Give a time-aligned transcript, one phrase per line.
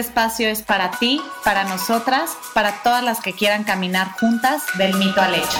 [0.00, 5.20] espacio es para ti, para nosotras, para todas las que quieran caminar juntas del mito
[5.20, 5.58] al hecho.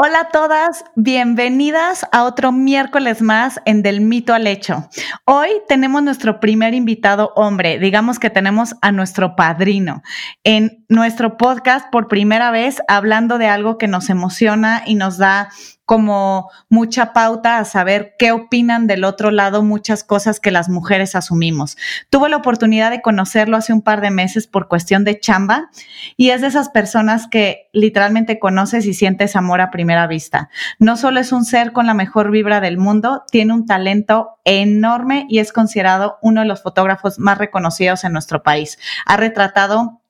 [0.00, 4.88] Hola a todas, bienvenidas a otro miércoles más en Del Mito al Hecho.
[5.24, 10.02] Hoy tenemos nuestro primer invitado hombre, digamos que tenemos a nuestro padrino
[10.44, 15.48] en nuestro podcast por primera vez hablando de algo que nos emociona y nos da
[15.88, 21.14] como mucha pauta a saber qué opinan del otro lado muchas cosas que las mujeres
[21.14, 21.78] asumimos.
[22.10, 25.70] Tuve la oportunidad de conocerlo hace un par de meses por cuestión de chamba
[26.18, 30.50] y es de esas personas que literalmente conoces y sientes amor a primera vista.
[30.78, 35.24] No solo es un ser con la mejor vibra del mundo, tiene un talento enorme
[35.30, 38.78] y es considerado uno de los fotógrafos más reconocidos en nuestro país.
[39.06, 40.02] Ha retratado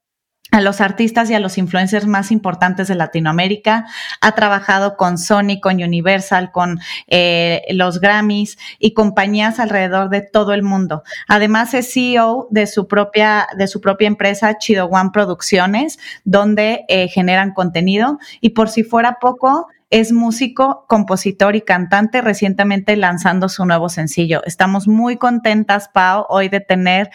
[0.50, 3.86] a los artistas y a los influencers más importantes de Latinoamérica.
[4.20, 10.52] Ha trabajado con Sony, con Universal, con eh, los Grammys y compañías alrededor de todo
[10.52, 11.02] el mundo.
[11.26, 17.08] Además es CEO de su propia, de su propia empresa Chido One Producciones, donde eh,
[17.08, 18.18] generan contenido.
[18.40, 24.42] Y por si fuera poco, es músico, compositor y cantante, recientemente lanzando su nuevo sencillo.
[24.44, 27.10] Estamos muy contentas, Pau, hoy de tener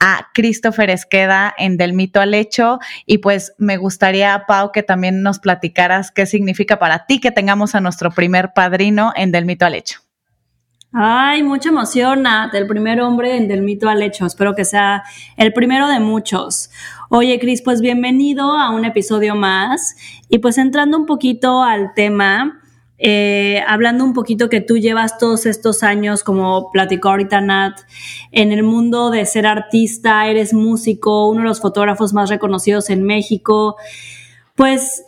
[0.00, 2.80] a Christopher Esqueda en Del Mito al Hecho.
[3.06, 7.74] Y pues me gustaría, Pau, que también nos platicaras qué significa para ti que tengamos
[7.74, 10.00] a nuestro primer padrino en Del Mito al Hecho.
[10.98, 14.24] Ay, mucha emoción, Nat, el primer hombre en Del Mito al Hecho.
[14.24, 15.02] Espero que sea
[15.36, 16.70] el primero de muchos.
[17.08, 19.94] Oye, Cris, pues bienvenido a un episodio más.
[20.28, 22.60] Y pues entrando un poquito al tema,
[22.98, 27.78] eh, hablando un poquito que tú llevas todos estos años, como platicó ahorita Nat,
[28.32, 33.04] en el mundo de ser artista, eres músico, uno de los fotógrafos más reconocidos en
[33.04, 33.76] México.
[34.56, 35.04] Pues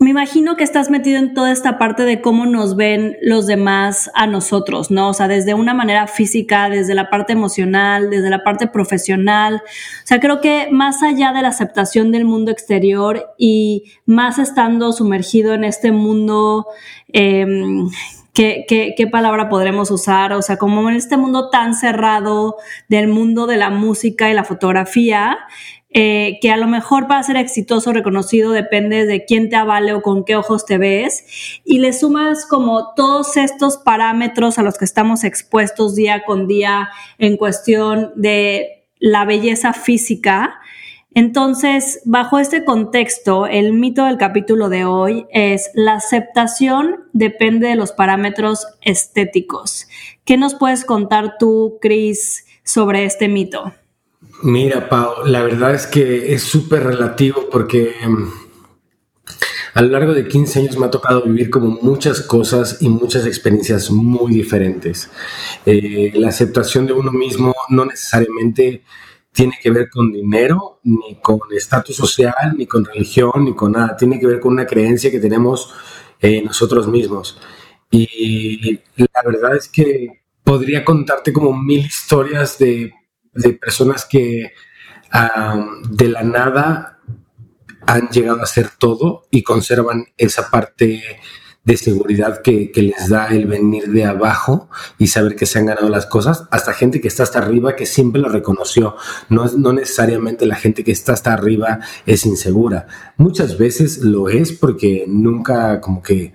[0.00, 4.08] me imagino que estás metido en toda esta parte de cómo nos ven los demás
[4.14, 5.08] a nosotros, ¿no?
[5.08, 9.56] O sea, desde una manera física, desde la parte emocional, desde la parte profesional.
[9.56, 14.92] O sea, creo que más allá de la aceptación del mundo exterior y más estando
[14.92, 16.68] sumergido en este mundo,
[17.12, 17.88] em,
[18.32, 20.32] ¿qué, qué palabra podremos usar?
[20.32, 22.54] O sea, como en este mundo tan cerrado
[22.88, 25.38] del mundo de la música y la fotografía,
[25.90, 30.02] eh, que a lo mejor para ser exitoso, reconocido, depende de quién te avale o
[30.02, 31.24] con qué ojos te ves,
[31.64, 36.90] y le sumas como todos estos parámetros a los que estamos expuestos día con día
[37.18, 40.60] en cuestión de la belleza física.
[41.14, 47.76] Entonces, bajo este contexto, el mito del capítulo de hoy es la aceptación depende de
[47.76, 49.88] los parámetros estéticos.
[50.24, 53.72] ¿Qué nos puedes contar tú, Cris, sobre este mito?
[54.42, 58.30] Mira, Pau, la verdad es que es súper relativo porque em,
[59.74, 63.26] a lo largo de 15 años me ha tocado vivir como muchas cosas y muchas
[63.26, 65.10] experiencias muy diferentes.
[65.66, 68.84] Eh, la aceptación de uno mismo no necesariamente
[69.32, 73.96] tiene que ver con dinero, ni con estatus social, ni con religión, ni con nada.
[73.96, 75.74] Tiene que ver con una creencia que tenemos
[76.20, 77.40] eh, nosotros mismos.
[77.90, 82.92] Y la verdad es que podría contarte como mil historias de
[83.34, 84.52] de personas que
[85.90, 86.98] de la nada
[87.86, 91.02] han llegado a ser todo y conservan esa parte
[91.64, 95.88] de seguridad que, les da el venir de abajo y saber que se han ganado
[95.90, 98.96] las cosas, hasta gente que está hasta arriba que siempre lo reconoció.
[99.28, 102.86] No, no necesariamente la gente que está hasta arriba es insegura.
[103.18, 106.32] Muchas veces lo es porque nunca como que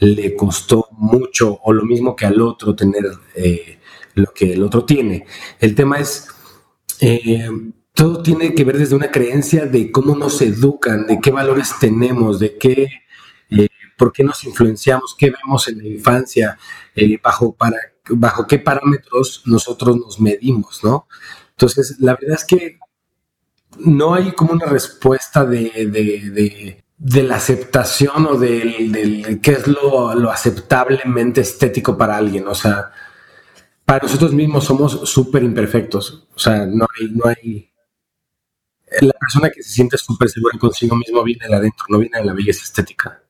[0.00, 3.04] le costó mucho o lo mismo que al otro tener
[3.36, 3.78] eh,
[4.14, 5.26] lo que el otro tiene.
[5.60, 6.28] El tema es
[7.00, 7.48] eh,
[7.94, 12.40] todo tiene que ver desde una creencia de cómo nos educan, de qué valores tenemos,
[12.40, 12.88] de qué,
[13.50, 16.58] eh, por qué nos influenciamos, qué vemos en la infancia,
[16.96, 17.78] eh, bajo, para,
[18.10, 21.06] bajo qué parámetros nosotros nos medimos, ¿no?
[21.50, 22.78] Entonces, la verdad es que
[23.78, 31.42] no hay como una respuesta de, la aceptación o del, qué es lo, lo aceptablemente
[31.42, 32.48] estético para alguien.
[32.48, 32.90] O sea,
[33.84, 36.26] para nosotros mismos somos súper imperfectos.
[36.34, 37.70] O sea, no hay, no hay.
[39.00, 42.24] La persona que se siente súper segura consigo mismo viene de adentro, no viene de
[42.24, 43.22] la belleza estética.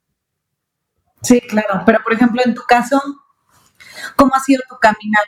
[1.22, 1.82] Sí, claro.
[1.86, 3.00] Pero por ejemplo, en tu caso,
[4.16, 5.24] ¿Cómo ha sido tu caminar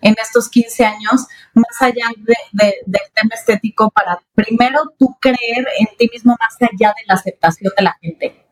[0.00, 2.06] en estos 15 años, más allá
[2.52, 2.74] del
[3.14, 7.82] tema estético, para primero tú creer en ti mismo más allá de la aceptación de
[7.82, 8.46] la gente?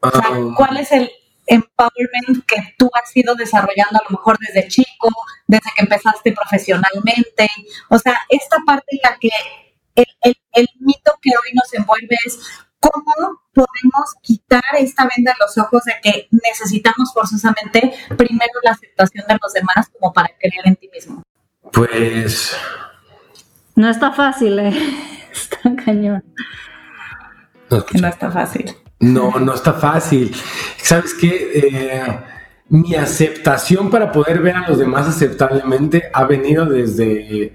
[0.00, 0.54] O sea, ah.
[0.56, 1.10] ¿cuál es el
[1.46, 5.10] empowerment que tú has ido desarrollando a lo mejor desde chico,
[5.46, 7.48] desde que empezaste profesionalmente?
[7.90, 9.30] O sea, esta parte en la que
[9.94, 12.38] el, el mito que hoy nos envuelve es
[12.80, 19.26] cómo podemos quitar esta venda de los ojos de que necesitamos forzosamente primero la aceptación
[19.26, 21.22] de los demás como para creer en ti mismo.
[21.72, 22.56] Pues...
[23.76, 24.72] No está fácil, ¿eh?
[25.32, 26.22] Está cañón.
[27.68, 28.76] No, no está fácil.
[29.00, 30.32] No, no está fácil.
[30.84, 31.50] ¿Sabes qué?
[31.54, 32.02] Eh,
[32.68, 37.54] mi aceptación para poder ver a los demás aceptablemente ha venido desde,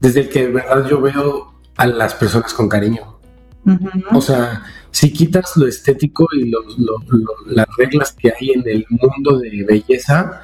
[0.00, 3.20] desde el que de verdad yo veo a las personas con cariño.
[4.12, 6.50] O sea, si quitas lo estético y
[7.46, 10.42] las reglas que hay en el mundo de belleza,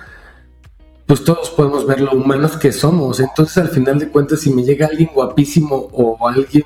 [1.05, 3.19] pues todos podemos ver lo humanos que somos.
[3.19, 6.65] Entonces, al final de cuentas, si me llega alguien guapísimo o alguien,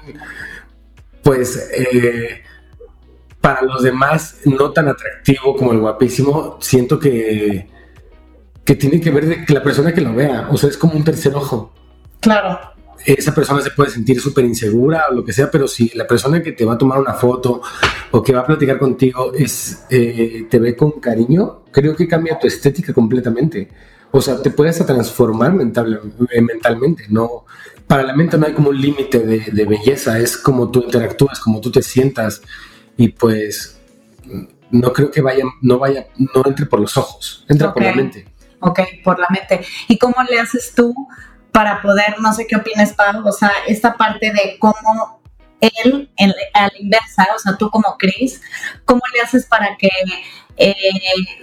[1.23, 2.43] pues, eh,
[3.41, 7.69] para los demás no tan atractivo como el guapísimo, siento que,
[8.65, 10.95] que tiene que ver de que la persona que lo vea, o sea, es como
[10.95, 11.73] un tercer ojo.
[12.21, 12.71] Claro
[13.05, 16.43] esa persona se puede sentir súper insegura o lo que sea, pero si la persona
[16.43, 17.63] que te va a tomar una foto
[18.11, 22.39] o que va a platicar contigo es, eh, te ve con cariño, creo que cambia
[22.39, 23.69] tu estética completamente.
[24.11, 26.01] O sea, te puedes transformar mental,
[26.31, 27.05] eh, mentalmente.
[27.09, 27.45] No,
[27.87, 31.61] para la mente no hay como un límite de, belleza, es como tú interactúas, como
[31.61, 32.43] tú te sientas
[32.97, 33.81] y pues
[34.71, 38.27] no creo que vaya, no vaya, no entre por los ojos, entra por la mente.
[38.61, 39.65] Ok, por la mente.
[39.89, 40.95] ¿Y cómo le haces tú
[41.51, 45.21] para poder, no sé qué opinas, Pau, o sea, esta parte de cómo
[45.61, 48.41] él, en, a la inversa, o sea, tú como Chris,
[48.85, 49.91] ¿cómo le haces para que
[50.57, 50.75] eh,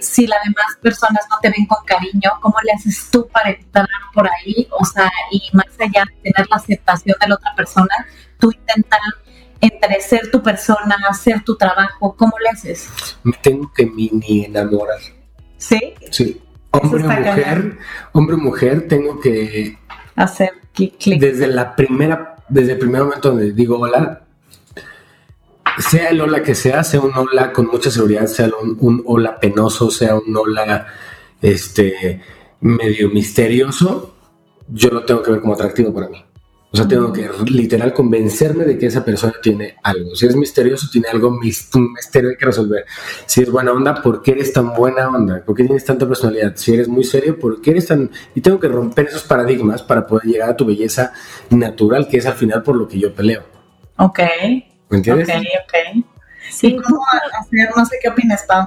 [0.00, 3.86] si las demás personas no te ven con cariño, cómo le haces tú para entrar
[4.14, 4.66] por ahí?
[4.72, 8.06] O sea, y más allá de tener la aceptación de la otra persona,
[8.38, 9.00] tú intentar
[9.60, 12.88] entre ser tu persona, hacer tu trabajo, ¿cómo le haces?
[13.22, 14.98] Me tengo que mini enamorar.
[15.56, 15.94] ¿Sí?
[16.10, 16.40] Sí.
[16.70, 17.78] Hombre o mujer,
[18.12, 19.78] hombre o mujer, tengo que
[20.14, 21.18] hacer clic.
[21.18, 24.22] Desde la primera, desde el primer momento donde digo hola,
[25.78, 28.50] sea el hola que sea, sea un hola con mucha seguridad, sea
[28.80, 30.86] un, hola penoso, sea un hola
[31.40, 32.20] este
[32.60, 34.14] medio misterioso,
[34.68, 36.24] yo lo tengo que ver como atractivo para mí.
[36.70, 40.14] O sea, tengo que literal convencerme de que esa persona tiene algo.
[40.14, 42.84] Si es misterioso, tiene algo un misterio que resolver.
[43.24, 45.42] Si es buena onda, ¿por qué eres tan buena onda?
[45.42, 46.56] ¿Por qué tienes tanta personalidad?
[46.56, 48.10] Si eres muy serio, ¿por qué eres tan...?
[48.34, 51.14] Y tengo que romper esos paradigmas para poder llegar a tu belleza
[51.48, 53.44] natural, que es al final por lo que yo peleo.
[53.96, 54.20] Ok.
[54.90, 55.26] ¿Me entiendes?
[55.26, 56.04] Ok, ok.
[56.50, 57.00] Sí, ¿cómo
[57.40, 57.70] hacer?
[57.74, 58.66] No sé qué opinas, Pau.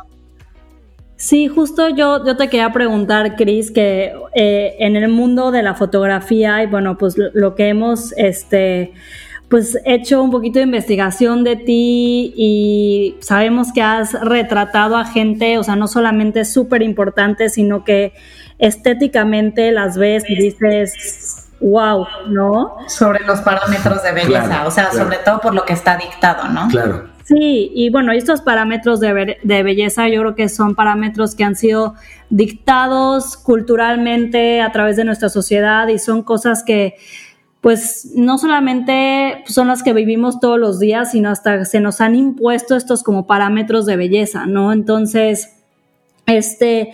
[1.21, 5.75] Sí, justo yo, yo te quería preguntar, Cris, que eh, en el mundo de la
[5.75, 8.93] fotografía y bueno, pues lo, que hemos este,
[9.47, 15.59] pues hecho un poquito de investigación de ti y sabemos que has retratado a gente,
[15.59, 18.13] o sea, no solamente súper importante, sino que
[18.57, 21.30] estéticamente las ves y dices,
[21.61, 22.75] wow, ¿no?
[22.87, 26.67] Sobre los parámetros de belleza, o sea, sobre todo por lo que está dictado, ¿no?
[26.67, 27.11] Claro.
[27.23, 29.13] Sí, y bueno, estos parámetros de,
[29.43, 31.95] belleza yo creo que son parámetros que han sido
[32.29, 36.95] dictados culturalmente a través de nuestra sociedad y son cosas que
[37.61, 42.15] pues no solamente son las que vivimos todos los días, sino hasta se nos han
[42.15, 44.73] impuesto estos como parámetros de belleza, ¿no?
[44.73, 45.53] Entonces,
[46.25, 46.91] este,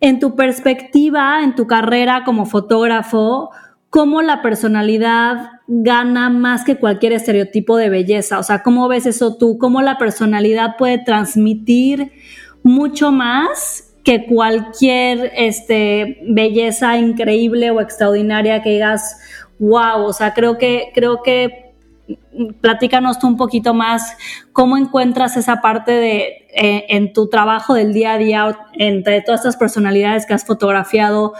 [0.00, 3.50] en tu perspectiva, en tu carrera como fotógrafo,
[3.90, 8.38] cómo la personalidad gana más que cualquier estereotipo de belleza.
[8.38, 9.58] O sea, ¿cómo ves eso tú?
[9.58, 12.12] ¿Cómo la personalidad puede transmitir
[12.62, 19.18] mucho más que cualquier este, belleza increíble o extraordinaria que digas,
[19.58, 21.74] wow, o sea, creo que, creo que
[22.60, 24.16] platícanos tú un poquito más
[24.52, 29.40] cómo encuentras esa parte de eh, en tu trabajo del día a día entre todas
[29.40, 31.34] estas personalidades que has fotografiado,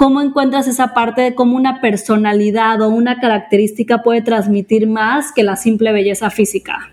[0.00, 5.42] ¿Cómo encuentras esa parte de cómo una personalidad o una característica puede transmitir más que
[5.42, 6.90] la simple belleza física?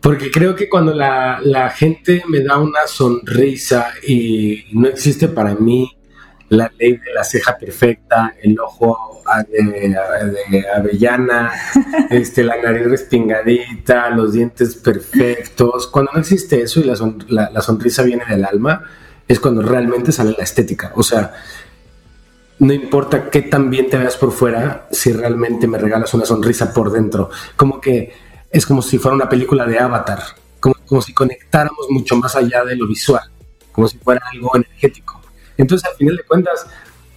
[0.00, 5.96] Porque creo que cuando la, gente me da una sonrisa y no existe para mí
[6.48, 11.52] la ley de la ceja perfecta, el ojo de, avellana,
[12.10, 15.86] este, la nariz respingadita, los dientes perfectos.
[15.86, 16.90] Cuando no existe eso y
[17.28, 18.82] la, la, sonrisa viene del alma,
[19.28, 20.90] es cuando realmente sale la estética.
[20.96, 21.34] O sea,
[22.60, 26.72] no importa qué tan bien te veas por fuera, si realmente me regalas una sonrisa
[26.72, 27.30] por dentro.
[27.56, 28.12] Como que
[28.50, 30.22] es como si fuera una película de Avatar,
[30.58, 33.30] como, como si conectáramos mucho más allá de lo visual,
[33.72, 35.20] como si fuera algo energético.
[35.56, 36.66] Entonces, al final de cuentas,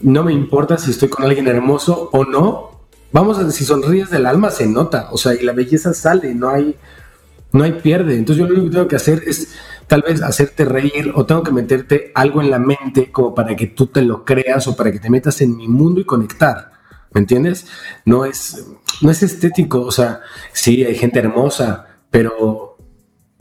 [0.02, 2.82] no me importa si estoy con alguien hermoso o no.
[3.12, 5.10] Vamos a si sonríes del alma, se nota.
[5.12, 6.76] O sea, y la belleza sale, no hay,
[7.52, 8.16] no hay pierde.
[8.16, 9.54] Entonces, yo lo único que tengo que hacer es
[9.88, 13.68] tal vez hacerte reír o tengo que meterte algo en la mente como para que
[13.68, 16.72] tú te lo creas o para que te metas en mi mundo y conectar.
[17.12, 17.68] ¿Me entiendes?
[18.06, 18.66] No es,
[19.02, 19.82] no es estético.
[19.82, 20.22] O sea,
[20.54, 22.78] sí, hay gente hermosa, pero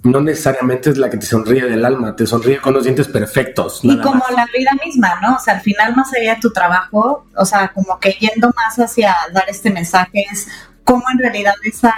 [0.02, 3.80] no necesariamente es la que te sonríe del alma, te sonríe con los dientes perfectos.
[3.82, 5.36] Y como la vida misma, ¿no?
[5.36, 8.78] O sea, al final, más allá de tu trabajo, o sea, como que yendo más
[8.78, 10.48] hacia dar este mensaje, es
[10.84, 11.94] cómo en realidad esa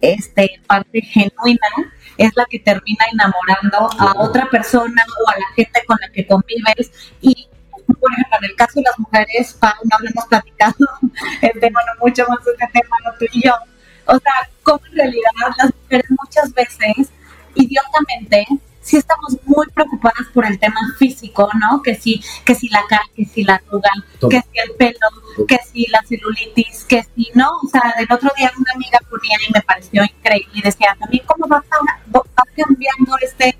[0.00, 1.68] este, parte genuina
[2.18, 6.26] es la que termina enamorando a otra persona o a la gente con la que
[6.26, 6.90] convives.
[7.20, 7.48] Y,
[7.86, 10.74] por ejemplo, en el caso de las mujeres, Pau, no hablamos platicado,
[11.42, 13.12] este, bueno, mucho más de este tema, ¿no?
[13.18, 13.54] tú y yo
[14.06, 17.10] o sea, como en realidad las mujeres muchas veces,
[17.54, 18.46] idiotamente,
[18.86, 21.82] sí estamos muy preocupadas por el tema físico, ¿no?
[21.82, 23.90] Que si, que si la cara, que si la arruga,
[24.30, 25.08] que si el pelo,
[25.48, 27.50] que si la celulitis, que si no.
[27.64, 31.24] O sea, del otro día una amiga ponía y me pareció increíble y decía, también
[31.26, 31.64] cómo va,
[32.54, 33.58] cambiando este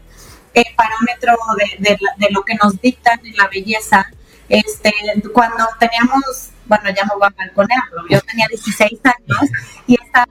[0.55, 4.09] eh, parámetro de, de, de, lo que nos dictan en la belleza.
[4.49, 4.93] Este,
[5.33, 9.51] cuando teníamos bueno, ya me voy a balconearlo, yo tenía 16 años
[9.87, 10.27] y estaba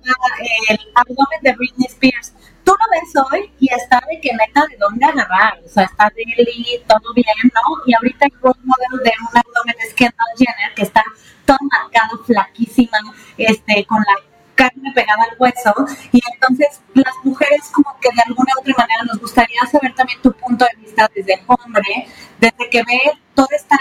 [0.70, 2.34] el abdomen de Britney Spears.
[2.66, 6.12] Tú lo ves hoy y está de que neta de dónde agarrar, o sea, está
[6.16, 7.82] deli, todo bien, ¿no?
[7.86, 11.04] Y ahorita el role model de un abdomen es Kendall Jenner, que está
[11.46, 12.98] todo marcado, flaquísima,
[13.38, 15.74] este, con la carne pegada al hueso.
[16.12, 20.22] Y entonces las mujeres como que de alguna u otra manera nos gustaría saber también
[20.22, 22.08] tu punto de vista desde hombre,
[22.40, 23.00] desde que ve
[23.36, 23.78] toda esta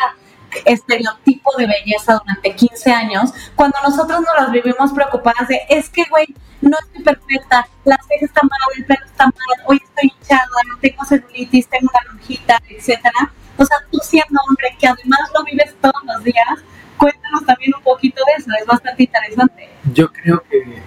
[0.65, 6.05] estereotipo de belleza durante 15 años, cuando nosotros nos las vivimos preocupadas de, es que,
[6.11, 6.27] güey,
[6.61, 10.47] no estoy perfecta, la ceja está mal, el pelo está mal, hoy estoy hinchada,
[10.81, 13.33] tengo celulitis, tengo una lonjita, etcétera.
[13.57, 16.65] O sea, tú siendo hombre, que además lo vives todos los días,
[16.97, 19.69] cuéntanos también un poquito de eso, es bastante interesante.
[19.93, 20.83] Yo creo que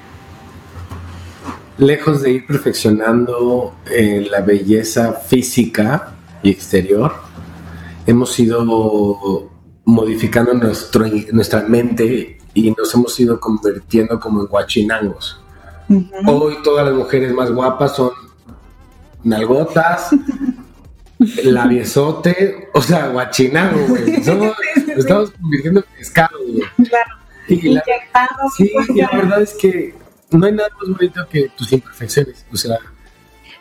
[1.77, 7.15] lejos de ir perfeccionando eh, la belleza física y exterior,
[8.05, 8.63] hemos ido
[9.87, 15.39] modificando nuestro, nuestra mente y nos hemos ido convirtiendo como en guachinangos.
[16.25, 18.11] Hoy todas las mujeres más guapas son
[19.23, 20.09] nalgotas,
[21.43, 24.15] labiesote, o sea, guachinango, güey.
[24.97, 26.89] estamos convirtiendo en pescado, güey.
[26.89, 27.15] Claro.
[27.47, 27.83] Y la,
[28.57, 29.95] sí, y la verdad es que
[30.31, 32.45] no hay nada más bonito que tus imperfecciones.
[32.51, 32.77] O sea,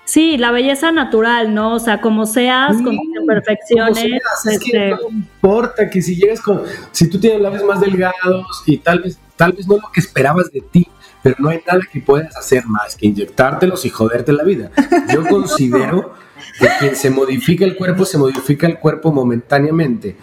[0.06, 1.74] Sí, la belleza natural, ¿no?
[1.74, 4.22] O sea, como seas, con tus imperfecciones.
[4.44, 8.62] es que este no importa que si llegas con, si tú tienes labios más delgados
[8.66, 10.86] y tal vez, tal vez no lo que esperabas de ti,
[11.24, 14.70] pero no hay nada que puedas hacer más que inyectártelos y joderte la vida.
[15.12, 16.14] Yo considero
[16.60, 20.16] que quien se modifica el cuerpo, se modifica el cuerpo momentáneamente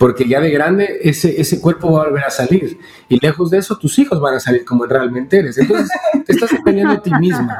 [0.00, 2.78] porque ya de grande ese, ese cuerpo va a volver a salir.
[3.06, 5.58] Y lejos de eso, tus hijos van a salir como realmente eres.
[5.58, 5.90] Entonces,
[6.24, 7.58] te estás dependiendo de ti misma.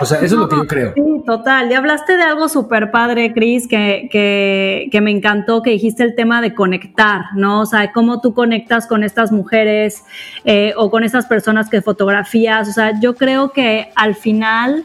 [0.00, 0.92] O sea, eso es lo que yo creo.
[0.94, 1.68] Sí, total.
[1.68, 6.14] Y hablaste de algo súper padre, Cris, que, que, que, me encantó, que dijiste el
[6.14, 7.62] tema de conectar, ¿no?
[7.62, 10.04] O sea, cómo tú conectas con estas mujeres
[10.44, 12.68] eh, o con estas personas que fotografías.
[12.68, 14.84] O sea, yo creo que al final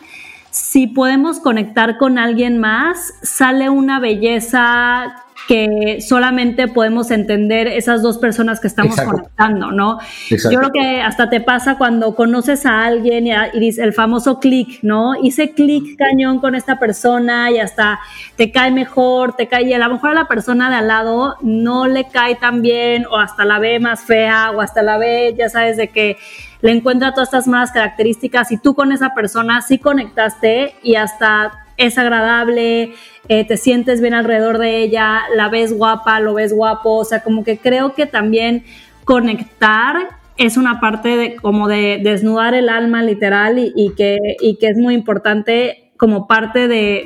[0.50, 8.18] si podemos conectar con alguien más, sale una belleza que solamente podemos entender esas dos
[8.18, 10.00] personas que estamos conectando, ¿no?
[10.30, 14.80] Yo creo que hasta te pasa cuando conoces a alguien y, dices el famoso clic,
[14.82, 15.14] ¿no?
[15.22, 18.00] Hice clic cañón con esta persona y hasta
[18.36, 21.36] te cae mejor, te cae, y a lo mejor a la persona de al lado
[21.42, 25.36] no le cae tan bien o hasta la ve más fea o hasta la ve,
[25.38, 26.18] ya sabes, de que
[26.62, 31.66] le encuentra todas estas malas características y tú con esa persona sí conectaste y hasta
[31.78, 32.94] es agradable,
[33.27, 37.24] eh, te sientes bien alrededor de ella, la ves guapa, lo ves guapo, o sea,
[37.24, 38.63] como que creo que también
[39.03, 39.96] conectar
[40.38, 44.77] es una parte de como de desnudar el alma literal y, que, y que es
[44.77, 47.03] muy importante como parte de,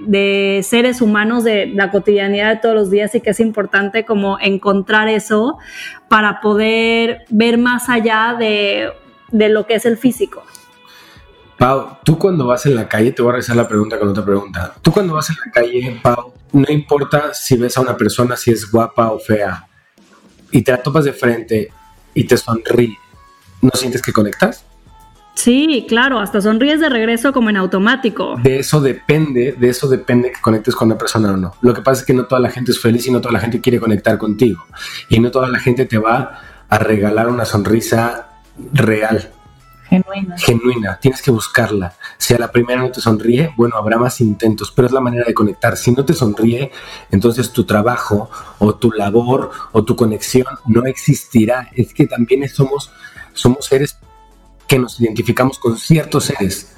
[0.00, 4.38] de, seres humanos de la cotidianidad de todos los días y que es importante como
[4.38, 5.58] encontrar eso
[6.08, 8.90] para poder ver más allá de,
[9.30, 10.42] de lo que es el físico.
[11.62, 14.24] Pau, tú cuando vas en la calle, te voy a regresar la pregunta con otra
[14.24, 14.74] pregunta.
[14.82, 18.50] Tú cuando vas en la calle, Pau, no importa si ves a una persona, si
[18.50, 19.68] es guapa o fea,
[20.50, 21.70] y te la topas de frente
[22.14, 22.98] y te sonríe,
[23.60, 24.64] ¿no sientes que conectas?
[25.34, 28.34] Sí, claro, hasta sonríes de regreso como en automático.
[28.42, 31.54] De eso depende, de eso depende que conectes con una persona o no.
[31.60, 33.40] Lo que pasa es que no toda la gente es feliz y no toda la
[33.40, 34.64] gente quiere conectar contigo.
[35.08, 38.30] Y no toda la gente te va a regalar una sonrisa
[38.72, 39.30] real.
[39.92, 40.38] Genuina.
[40.38, 41.94] Genuina, tienes que buscarla.
[42.16, 45.26] Si a la primera no te sonríe, bueno, habrá más intentos, pero es la manera
[45.26, 45.76] de conectar.
[45.76, 46.70] Si no te sonríe,
[47.10, 51.68] entonces tu trabajo o tu labor o tu conexión no existirá.
[51.74, 52.90] Es que también somos,
[53.34, 53.98] somos seres
[54.66, 56.74] que nos identificamos con ciertos seres.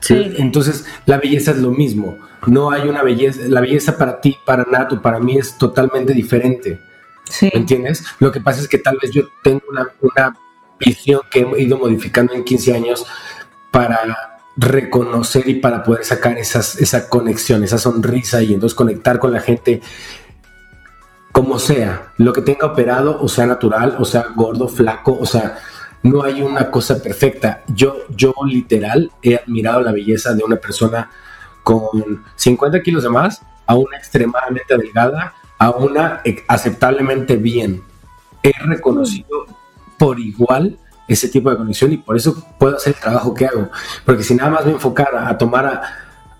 [0.00, 0.34] Sí.
[0.36, 2.18] Entonces, la belleza es lo mismo.
[2.46, 6.78] No hay una belleza, la belleza para ti, para Nato, para mí es totalmente diferente.
[7.24, 7.50] Sí.
[7.54, 8.04] ¿Me entiendes?
[8.18, 10.36] Lo que pasa es que tal vez yo tengo una, una
[10.78, 13.06] visión que he ido modificando en 15 años
[13.70, 19.32] para reconocer y para poder sacar esas, esa conexión, esa sonrisa y entonces conectar con
[19.32, 19.80] la gente
[21.32, 25.58] como sea, lo que tenga operado, o sea natural, o sea gordo, flaco, o sea,
[26.02, 27.62] no hay una cosa perfecta.
[27.68, 31.10] Yo, yo literal he admirado la belleza de una persona
[31.62, 37.82] con 50 kilos de más a una extremadamente delgada, a una aceptablemente bien.
[38.42, 39.46] He reconocido
[39.98, 40.78] por igual
[41.08, 43.70] ese tipo de conexión y por eso puedo hacer el trabajo que hago.
[44.04, 45.66] Porque si nada más me enfocara a tomar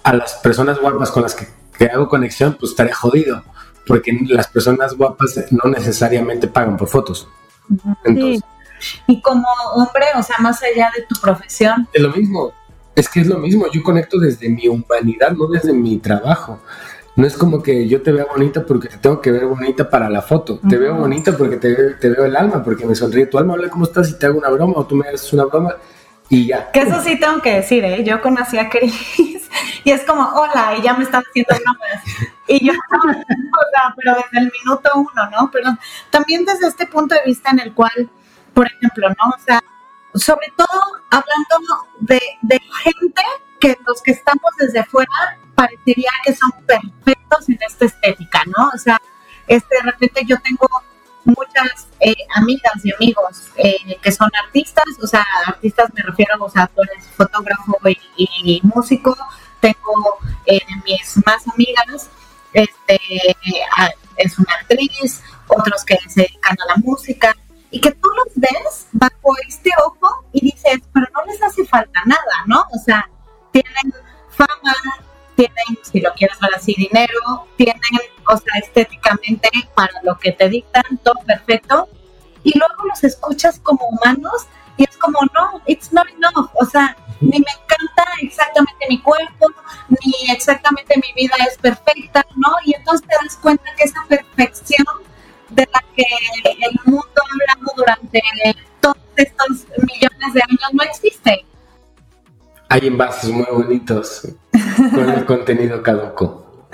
[0.02, 1.46] a, las personas guapas con las que,
[1.86, 3.42] hago conexión, pues estaría jodido.
[3.86, 7.28] Porque las personas guapas no necesariamente pagan por fotos.
[9.06, 11.88] Y como hombre, o sea, más allá de tu profesión.
[11.92, 12.52] Es lo mismo.
[12.94, 13.66] Es que es lo mismo.
[13.72, 16.60] Yo conecto desde mi humanidad, no desde mi trabajo.
[17.18, 20.08] No es como que yo te vea bonita porque te tengo que ver bonita para
[20.08, 20.60] la foto.
[20.68, 23.54] Te veo bonita porque te, te, veo el alma, porque me sonríe tu alma.
[23.54, 24.08] Hola, ¿cómo estás?
[24.10, 25.74] Y te hago una broma o tú me haces una broma
[26.28, 26.70] y ya.
[26.70, 28.04] Que eso sí tengo que decir, ¿eh?
[28.04, 28.94] Yo conocí a Cris
[29.84, 32.04] y es como, hola, y ya me están haciendo bromas.
[32.46, 35.50] Y yo, o sea, pero desde el minuto uno, ¿no?
[35.50, 35.76] Pero
[36.10, 38.08] también desde este punto de vista en el cual,
[38.54, 39.30] por ejemplo, ¿no?
[39.36, 39.60] O sea,
[40.14, 43.22] sobre todo hablando de, de gente
[43.60, 48.70] que los que estamos desde fuera parecería que son perfectos en esta estética, ¿no?
[48.74, 49.00] O sea,
[49.46, 50.68] este, de repente yo tengo
[51.24, 56.48] muchas eh, amigas y amigos eh, que son artistas, o sea, artistas me refiero, o
[56.48, 57.76] sea, eres fotógrafo
[58.16, 59.16] y, músico,
[59.60, 62.08] tengo eh, mis más amigas,
[62.52, 63.00] este,
[64.16, 67.34] es una actriz, otros que se dedican a la música,
[67.70, 72.00] y que tú los ves bajo este ojo y dices, pero no les hace falta
[72.06, 72.64] nada, ¿no?
[72.74, 73.08] O sea,
[73.52, 73.94] tienen
[74.30, 74.74] fama,
[75.36, 77.80] tienen, si lo quieres ver así, dinero, tienen,
[78.26, 81.88] o sea, estéticamente para lo que te dictan, todo perfecto,
[82.42, 86.96] y luego los escuchas como humanos y es como, no, it's not enough, o sea,
[87.20, 89.48] ni me encanta exactamente mi cuerpo,
[89.88, 92.50] ni exactamente mi vida es perfecta, ¿no?
[92.64, 94.86] Y entonces te das cuenta que esa perfección
[95.48, 96.04] de la que
[96.60, 98.20] el mundo ha hablado durante
[98.80, 101.44] todos estos millones de años no existe
[102.68, 104.28] hay envases muy bonitos
[104.94, 106.68] con el contenido caduco.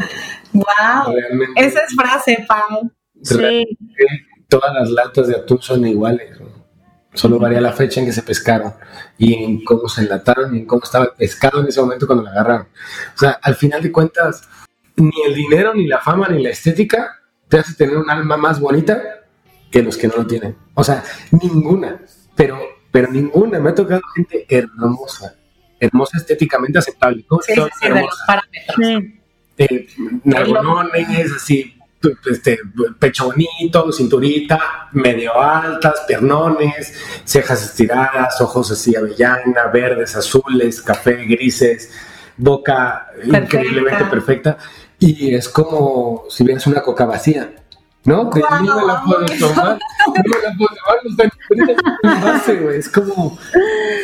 [0.53, 1.15] Wow,
[1.57, 2.91] esa es frase, Pau.
[3.23, 3.79] Sí.
[4.49, 6.39] Todas las latas de atún son iguales.
[7.13, 8.75] Solo varía la fecha en que se pescaron
[9.19, 12.25] y en cómo se enlataron y en cómo estaba el pescado en ese momento cuando
[12.25, 12.69] la agarraron.
[13.15, 14.49] O sea, al final de cuentas,
[14.97, 18.59] ni el dinero, ni la fama, ni la estética te hace tener un alma más
[18.59, 19.01] bonita
[19.71, 20.57] que los que no lo tienen.
[20.75, 22.01] O sea, ninguna,
[22.35, 22.59] pero,
[22.91, 23.61] pero ninguna.
[23.61, 25.37] Me ha tocado gente hermosa,
[25.81, 27.25] hermosa estéticamente aceptable.
[27.47, 29.13] Sí, sí, de los parámetros.
[29.57, 29.87] Eh,
[31.37, 31.75] así,
[32.27, 32.59] este,
[32.99, 41.93] pecho bonito, cinturita, medio altas, pernones, cejas estiradas, ojos así avellana, verdes, azules, café, grises,
[42.37, 44.59] boca increíblemente perfecta.
[44.99, 47.51] Y es como si vieras una coca vacía.
[48.05, 48.25] ¿No?
[48.27, 49.79] De mí me la puedo tomar.
[50.07, 51.25] No me la puedo tomar, no está
[52.51, 53.39] ni Es como.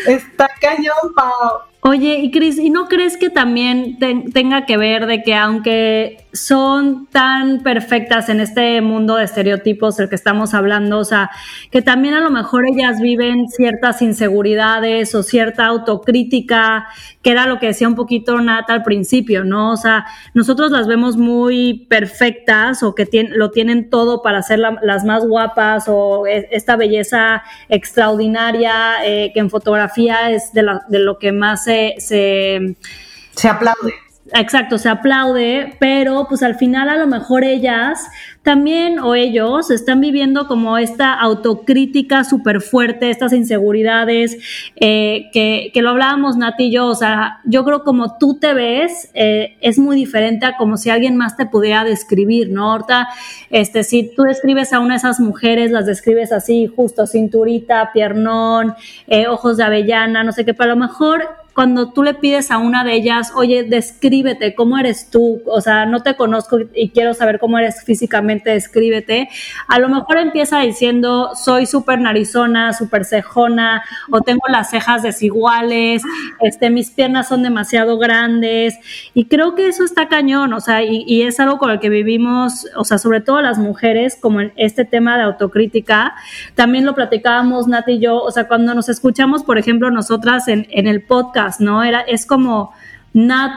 [0.06, 1.60] Está cañón, Pau.
[1.82, 3.98] Oye, y Cris, ¿y no crees que también
[4.32, 10.08] tenga que ver de que aunque son tan perfectas en este mundo de estereotipos del
[10.08, 11.30] que estamos hablando, o sea,
[11.70, 16.86] que también a lo mejor ellas viven ciertas inseguridades o cierta autocrítica,
[17.22, 19.72] que era lo que decía un poquito Nat al principio, ¿no?
[19.72, 25.04] O sea, nosotros las vemos muy perfectas o que lo tienen todo para ser las
[25.04, 31.18] más guapas o e, esta belleza extraordinaria eh, que en fotografía es de, de lo
[31.18, 33.94] que más se, se, aplaude.
[34.32, 38.06] Exacto, se aplaude, pero pues al final a lo mejor ellas
[38.42, 44.38] también o ellos están viviendo como esta autocrítica súper fuerte, estas inseguridades,
[44.76, 48.54] eh, que, que, lo hablábamos Nati y yo, o sea, yo creo como tú te
[48.54, 52.70] ves eh, es muy diferente a como si alguien más te pudiera describir, ¿no?
[52.72, 53.08] Ahorita,
[53.50, 58.74] este, si tú describes a una de esas mujeres, las describes así, justo cinturita, piernón,
[59.08, 62.50] eh, ojos de avellana, no sé qué, pero a lo mejor cuando tú le pides
[62.50, 65.42] a una de ellas, oye, descríbete, ¿cómo eres tú?
[65.46, 69.28] O sea, no te conozco y quiero saber cómo eres físicamente, descríbete.
[69.66, 76.02] A lo mejor empieza diciendo, soy súper narizona, súper cejona, o tengo las cejas desiguales,
[76.40, 78.78] este, mis piernas son demasiado grandes.
[79.14, 81.88] Y creo que eso está cañón, o sea, y, y es algo con el que
[81.88, 86.14] vivimos, o sea, sobre todo las mujeres, como en este tema de autocrítica.
[86.54, 90.66] También lo platicábamos Nat y yo, o sea, cuando nos escuchamos, por ejemplo, nosotras en,
[90.70, 91.82] en el podcast, ¿no?
[91.82, 92.72] Era, es como
[93.12, 93.52] Nat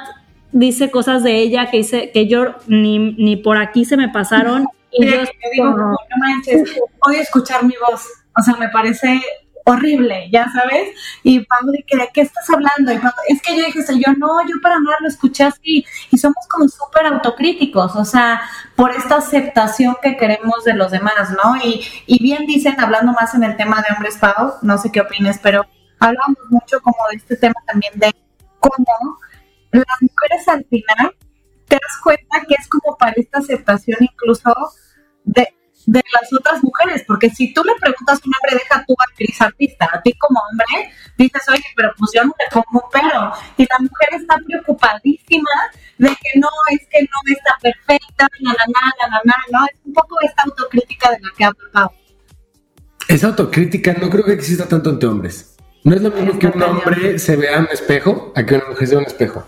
[0.51, 4.67] dice cosas de ella que dice que yo ni, ni por aquí se me pasaron.
[4.95, 6.69] Y yo digo, no manches,
[6.99, 8.05] odio escuchar mi voz.
[8.37, 9.23] O sea, me parece
[9.65, 10.89] horrible, ya sabes.
[11.23, 12.91] Y Pablo, ¿de qué, qué estás hablando?
[12.91, 15.83] Y es que yo dije, yo no, yo para nada lo escuché así.
[16.11, 18.41] Y somos como súper autocríticos, o sea,
[18.75, 21.55] por esta aceptación que queremos de los demás, ¿no?
[21.57, 25.01] Y, y bien dicen, hablando más en el tema de hombres, Pau, no sé qué
[25.01, 25.65] opines, pero
[26.03, 28.11] hablamos mucho como de este tema también de
[28.59, 29.19] cómo
[29.71, 31.15] las mujeres al final
[31.67, 34.53] te das cuenta que es como para esta aceptación incluso
[35.23, 35.47] de
[35.85, 39.41] de las otras mujeres, porque si tú le preguntas a un hombre, deja tú actriz
[39.41, 43.31] artista, a ti como hombre, dices, oye, pero pues yo no te pongo un pero,
[43.57, 45.49] y la mujer está preocupadísima
[45.97, 49.65] de que no, es que no está perfecta, la, la, la, la, ¿no?
[49.65, 51.91] Es un poco esta autocrítica de la que habla Pau.
[53.07, 55.52] Esa autocrítica no creo que exista tanto entre hombres.
[55.83, 58.65] No es lo mismo que un hombre se vea en un espejo a que una
[58.69, 59.43] mujer se vea en un espejo.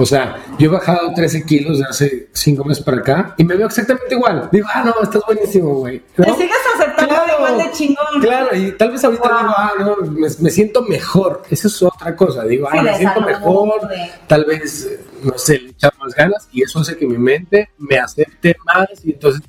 [0.00, 3.56] O sea, yo he bajado 13 kilos de hace 5 meses para acá y me
[3.56, 4.48] veo exactamente igual.
[4.52, 6.00] Digo, ah, no, estás buenísimo, güey.
[6.16, 6.24] ¿no?
[6.24, 8.20] Te sigues aceptando igual de chingón.
[8.20, 11.42] Claro, y tal vez ahorita digo, ah, no, me, siento mejor.
[11.50, 12.44] Eso es otra cosa.
[12.44, 13.88] Digo, ah, me siento mejor.
[14.28, 14.88] Tal vez,
[15.22, 18.88] no sé, le echar más ganas y eso hace que mi mente me acepte más
[19.02, 19.42] y entonces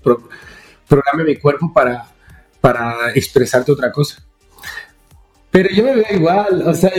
[0.88, 2.08] programe mi cuerpo para,
[2.60, 4.24] para expresarte otra cosa.
[5.52, 6.92] Pero yo me veo igual, o sea,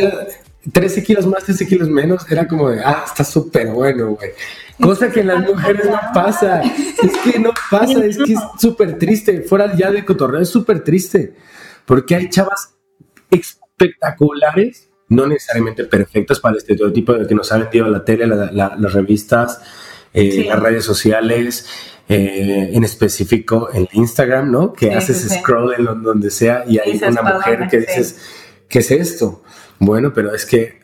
[0.72, 4.30] 13 kilos más, 13 kilos menos, era como de, ah, está súper bueno, güey.
[4.80, 6.62] Cosa que en las mujeres no pasa.
[6.62, 9.42] Es que no pasa, es que es súper triste.
[9.42, 11.34] Fuera ya de cotorreo, es súper triste.
[11.84, 12.74] Porque hay chavas
[13.30, 18.92] espectaculares, no necesariamente perfectas para el estereotipo de que nos ha vendido la tele, las
[18.92, 19.60] revistas,
[20.14, 21.66] eh, las redes sociales,
[22.08, 24.72] eh, en específico en Instagram, ¿no?
[24.72, 28.18] Que haces scroll en donde sea y hay una mujer que dices,
[28.70, 29.42] ¿qué es esto?
[29.78, 30.80] Bueno, pero es que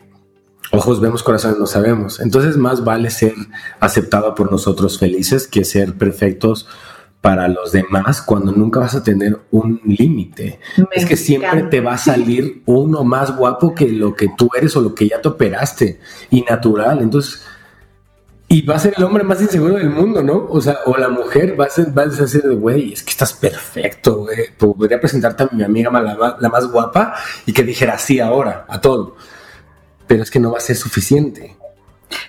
[0.72, 2.20] ojos vemos, corazones no sabemos.
[2.20, 3.32] Entonces más vale ser
[3.80, 6.68] aceptado por nosotros felices que ser perfectos
[7.22, 10.60] para los demás cuando nunca vas a tener un límite.
[10.92, 14.76] Es que siempre te va a salir uno más guapo que lo que tú eres
[14.76, 15.98] o lo que ya te operaste
[16.30, 17.00] y natural.
[17.00, 17.42] Entonces,
[18.48, 20.46] y va a ser el hombre más inseguro del mundo, ¿no?
[20.48, 23.32] O sea, o la mujer va a ser, va a decir, güey, es que estás
[23.32, 24.50] perfecto, güey.
[24.56, 28.80] Podría presentarte a mi amiga la, la, más guapa y que dijera sí ahora, a
[28.80, 29.16] todo.
[30.06, 31.56] Pero es que no va a ser suficiente.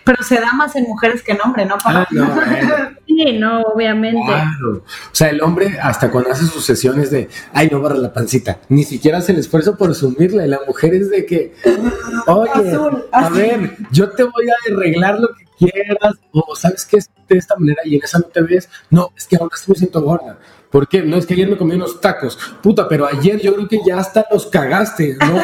[0.04, 1.76] Pero se da más en mujeres que en hombres, ¿no?
[1.84, 2.28] Ah, no
[3.08, 4.22] sí, no, obviamente.
[4.26, 4.72] Claro.
[4.78, 8.60] O sea, el hombre, hasta cuando hace sus sesiones de, ay, no barra la pancita,
[8.70, 10.46] ni siquiera hace el esfuerzo por asumirla.
[10.46, 11.54] Y la mujer es de que,
[12.28, 12.78] oye,
[13.12, 17.38] a ver, yo te voy a arreglar lo que quieras, o sabes que es de
[17.38, 20.02] esta manera y en esa no te ves, no, es que ahora sí me siento
[20.02, 20.38] gorda.
[20.72, 21.02] ¿Por qué?
[21.02, 22.38] No, es que ayer me comí unos tacos.
[22.62, 25.42] Puta, pero ayer yo creo que ya hasta los cagaste, ¿no?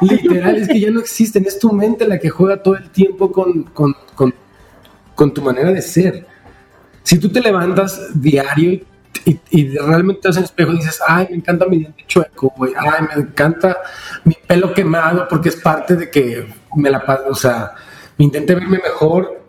[0.00, 1.44] Literal, es que ya no existen.
[1.46, 4.34] Es tu mente la que juega todo el tiempo con, con, con,
[5.14, 6.26] con tu manera de ser.
[7.02, 8.80] Si tú te levantas diario
[9.24, 12.52] y, y, realmente te vas al espejo y dices, ay, me encanta mi diente chueco,
[12.56, 13.78] güey, ay, me encanta
[14.24, 17.72] mi pelo quemado porque es parte de que me la paso, o sea,
[18.18, 19.42] me intenté verme mejor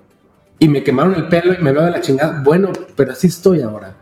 [0.59, 2.41] y me quemaron el pelo y me veo de la chingada.
[2.43, 3.95] Bueno, pero así estoy ahora.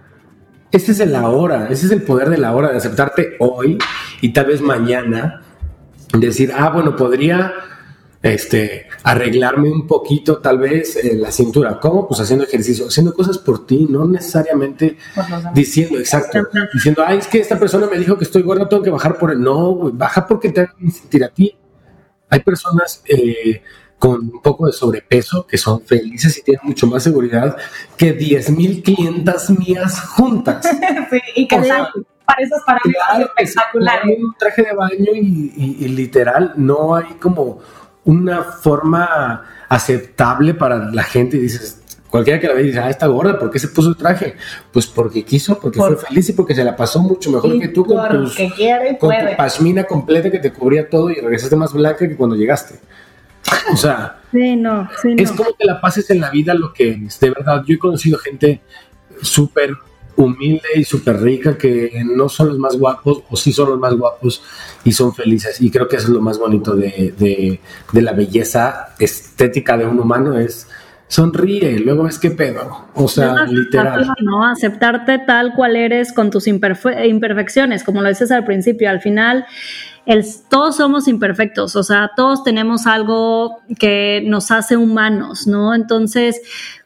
[0.73, 3.77] Este es el ahora, ese es el poder de la hora, de aceptarte hoy
[4.21, 5.43] y tal vez mañana,
[6.17, 7.53] decir, ah, bueno, podría
[8.23, 11.79] este, arreglarme un poquito tal vez eh, la cintura.
[11.79, 12.07] ¿Cómo?
[12.07, 14.97] Pues haciendo ejercicio, haciendo cosas por ti, no necesariamente
[15.53, 16.39] diciendo, exacto,
[16.73, 19.29] diciendo, ay, es que esta persona me dijo que estoy gorda, tengo que bajar por
[19.29, 19.41] él.
[19.41, 21.55] No, baja porque te hagan sentir a ti.
[22.29, 23.03] Hay personas...
[23.07, 23.61] Eh,
[24.03, 27.55] con un poco de sobrepeso, que son felices y tienen mucho más seguridad
[27.95, 30.67] que 10.000 clientas mías juntas.
[31.09, 34.01] sí, y que para esos para claro, espectacular.
[34.05, 37.59] Un traje de baño y, literal, no hay como
[38.03, 43.07] una forma aceptable para la gente y dices, cualquiera que la ve dice, ah, está
[43.07, 44.35] gorda, ¿por qué se puso el traje?
[44.73, 47.85] Pues porque quiso, porque fue feliz y porque se la pasó mucho mejor que tú
[47.85, 48.35] con, tus,
[48.99, 52.81] con tu pashmina completa que te cubría todo y regresaste más blanca que cuando llegaste.
[53.71, 57.19] O sea, es como que la pases en la vida lo que es.
[57.19, 58.61] De verdad, yo he conocido gente
[59.21, 59.73] súper
[60.15, 63.93] humilde y súper rica que no son los más guapos o sí son los más
[63.93, 64.43] guapos
[64.83, 65.59] y son felices.
[65.61, 67.59] Y creo que eso es lo más bonito de, de,
[67.91, 70.67] de la belleza estética de un humano, es
[71.13, 72.87] sonríe, luego ves qué pedo.
[72.95, 74.13] O sea, literal.
[74.21, 74.45] ¿no?
[74.47, 78.89] Aceptarte tal cual eres con tus imperfecciones, como lo dices al principio.
[78.89, 79.45] Al final,
[80.05, 85.73] el, todos somos imperfectos, o sea, todos tenemos algo que nos hace humanos, ¿no?
[85.73, 86.41] Entonces,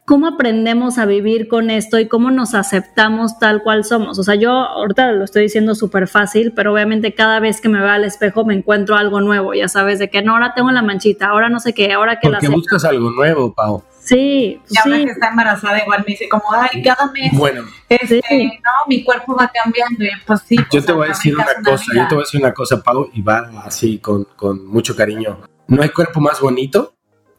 [0.06, 4.19] ¿cómo aprendemos a vivir con esto y cómo nos aceptamos tal cual somos?
[4.19, 7.80] O sea, yo ahorita lo estoy diciendo súper fácil, pero obviamente cada vez que me
[7.80, 10.84] veo al espejo me encuentro algo nuevo, ya sabes, de que no, ahora tengo la
[10.84, 13.84] manchita, ahora no sé qué, ahora que Porque buscas algo nuevo, Pau.
[14.08, 18.22] Sí, y ahora que está embarazada igual me dice como, ay, cada mes, bueno, este,
[18.63, 20.56] no, mi cuerpo va cambiando y pues sí.
[20.72, 23.10] Yo te voy a decir una cosa, yo te voy a decir una cosa, Pau,
[23.13, 25.41] y va así con, con mucho cariño.
[25.67, 26.96] No hay cuerpo más bonito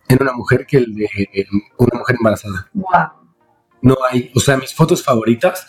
[0.09, 1.09] en una mujer que el de
[1.78, 2.68] una mujer embarazada.
[2.74, 3.09] Wow.
[3.81, 5.66] No hay, o sea, mis fotos favoritas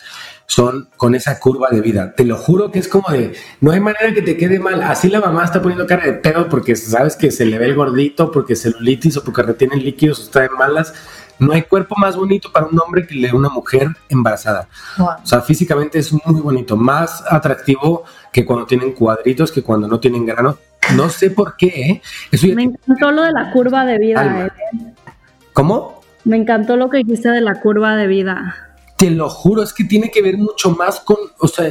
[0.50, 2.12] son con esa curva de vida.
[2.16, 4.82] Te lo juro que es como de, no hay manera que te quede mal.
[4.82, 7.76] Así la mamá está poniendo cara de pedo porque sabes que se le ve el
[7.76, 10.92] gordito, porque celulitis o porque retienen líquidos o está de malas.
[11.38, 14.66] No hay cuerpo más bonito para un hombre que le de una mujer embarazada.
[14.98, 20.00] O sea, físicamente es muy bonito, más atractivo que cuando tienen cuadritos, que cuando no
[20.00, 20.58] tienen grano.
[20.96, 22.02] No sé por qué.
[22.32, 22.54] ¿eh?
[22.56, 24.46] Me encantó lo de la curva de vida.
[24.46, 24.94] Eh.
[25.52, 26.02] ¿Cómo?
[26.24, 28.69] Me encantó lo que dijiste de la curva de vida.
[29.00, 31.70] Te lo juro, es que tiene que ver mucho más con, o sea,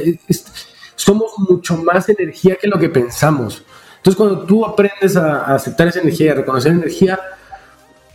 [0.96, 3.62] somos mucho más energía que lo que pensamos.
[3.98, 7.20] Entonces, cuando tú aprendes a, aceptar esa energía y a reconocer energía,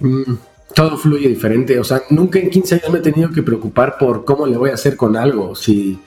[0.01, 0.33] mm,
[0.73, 1.79] todo fluye diferente.
[1.79, 4.71] O sea, nunca en 15 años me he tenido que preocupar por cómo le voy
[4.71, 5.55] a hacer con algo.
[5.55, 5.97] Si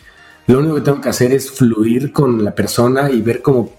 [0.46, 3.72] lo único que tengo que hacer es fluir con la persona y ver cómo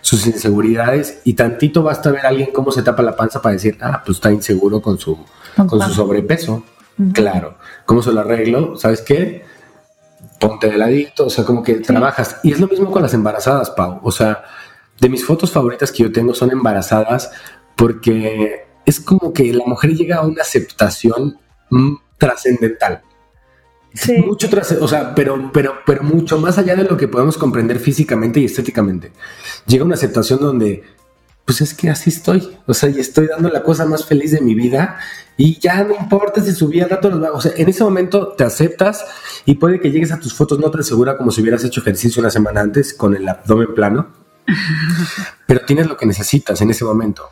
[0.00, 3.76] sus inseguridades y tantito basta ver a alguien cómo se tapa la panza para decir,
[3.80, 5.18] ah, pues está inseguro con su,
[5.56, 6.62] con su sobrepeso.
[7.12, 7.58] Claro.
[7.84, 8.76] ¿Cómo se lo arreglo?
[8.76, 9.44] ¿Sabes qué?
[10.38, 12.38] Ponte de ladito, o sea, como que trabajas.
[12.42, 14.00] Y es lo mismo con las embarazadas, Pau.
[14.02, 14.44] O sea,
[15.00, 17.30] de mis fotos favoritas que yo tengo son embarazadas
[17.74, 21.38] porque es como que la mujer llega a una aceptación
[21.70, 23.02] mm, trascendental.
[23.92, 24.18] Sí.
[24.18, 24.48] Mucho
[24.80, 28.44] o sea, pero, pero, pero mucho más allá de lo que podemos comprender físicamente y
[28.44, 29.12] estéticamente.
[29.66, 30.82] Llega una aceptación donde
[31.46, 34.40] pues es que así estoy, o sea, y estoy dando la cosa más feliz de
[34.40, 34.98] mi vida
[35.36, 38.42] y ya no importa si subí al rato los o sea, en ese momento te
[38.42, 39.06] aceptas
[39.44, 42.20] y puede que llegues a tus fotos no tan segura como si hubieras hecho ejercicio
[42.20, 44.08] una semana antes con el abdomen plano,
[45.46, 47.22] pero tienes lo que necesitas en ese momento.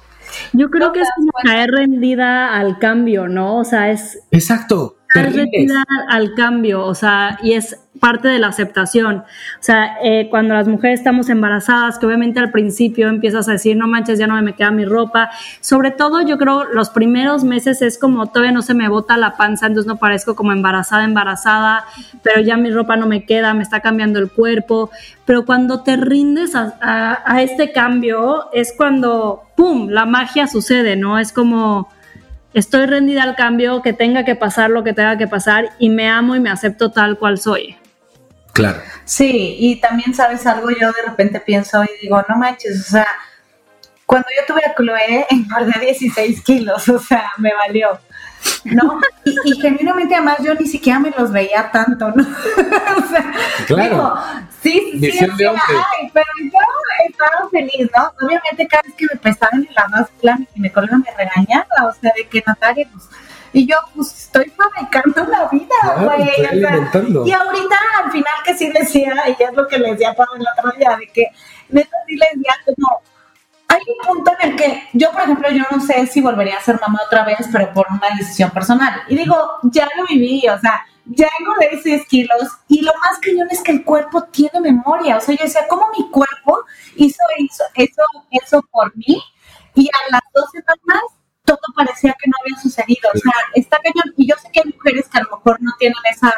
[0.53, 3.59] Yo creo que es como caer rendida al cambio, ¿no?
[3.59, 4.19] O sea, es...
[4.31, 4.97] Exacto.
[5.09, 9.17] Caer rendida al cambio, o sea, y es parte de la aceptación.
[9.17, 9.25] O
[9.61, 13.89] sea, eh, cuando las mujeres estamos embarazadas, que obviamente al principio empiezas a decir, no
[13.89, 15.31] manches, ya no me queda mi ropa.
[15.63, 19.39] Sobre todo, yo creo, los primeros meses es como todavía no se me bota la
[19.39, 21.87] panza, entonces no parezco como embarazada, embarazada,
[22.23, 24.91] pero ya mi ropa no me queda, me está cambiando el cuerpo.
[25.25, 31.19] Pero cuando te rindes a, a este cambio, es cuando, ¡pum!, la magia sucede, ¿no?
[31.19, 31.89] Es como
[32.53, 36.07] estoy rendida al cambio, que tenga que pasar lo que tenga que pasar y me
[36.11, 37.77] amo y me acepto tal cual soy.
[38.55, 38.81] Claro.
[39.05, 43.09] Sí, y también sabes algo, yo de repente pienso y digo, no manches, o sea,
[44.07, 47.99] cuando yo tuve a Chloe engordé 16 kilos, o sea, me valió.
[48.65, 49.01] ¿no?
[49.25, 52.23] Y, genuinamente además yo ni siquiera me los veía tanto, ¿no?
[52.23, 53.33] o sea,
[53.67, 54.17] claro.
[54.63, 56.59] sí, sí, sí, ay, pero yo
[57.09, 58.13] estaba feliz, ¿no?
[58.25, 61.93] Obviamente cada vez que me pesaban en la báscula y me colgaba me regañaba, o
[62.01, 63.09] sea, de que Natalia, pues,
[63.55, 66.29] y yo, pues, estoy fabricando la vida, güey.
[67.25, 70.47] y ahorita, al final, que sí decía, y es lo que les decía Pablo el
[70.59, 71.29] otro día, de que
[71.69, 73.01] neta sí les decía como,
[73.69, 76.63] hay un punto en el que yo, por ejemplo, yo no sé si volvería a
[76.63, 79.03] ser mamá otra vez, pero por una decisión personal.
[79.09, 83.47] Y digo, ya lo viví, o sea, ya engordé 6 kilos y lo más cañón
[83.53, 85.17] es que el cuerpo tiene memoria.
[85.17, 86.65] O sea, yo decía, ¿cómo mi cuerpo
[86.97, 89.23] hizo eso, eso, eso por mí?
[89.77, 91.05] Y a las dos semanas
[91.45, 93.09] todo parecía que no había sucedido.
[93.15, 94.15] O sea, está cañón.
[94.17, 96.33] Y yo sé que hay mujeres que a lo mejor no tienen esa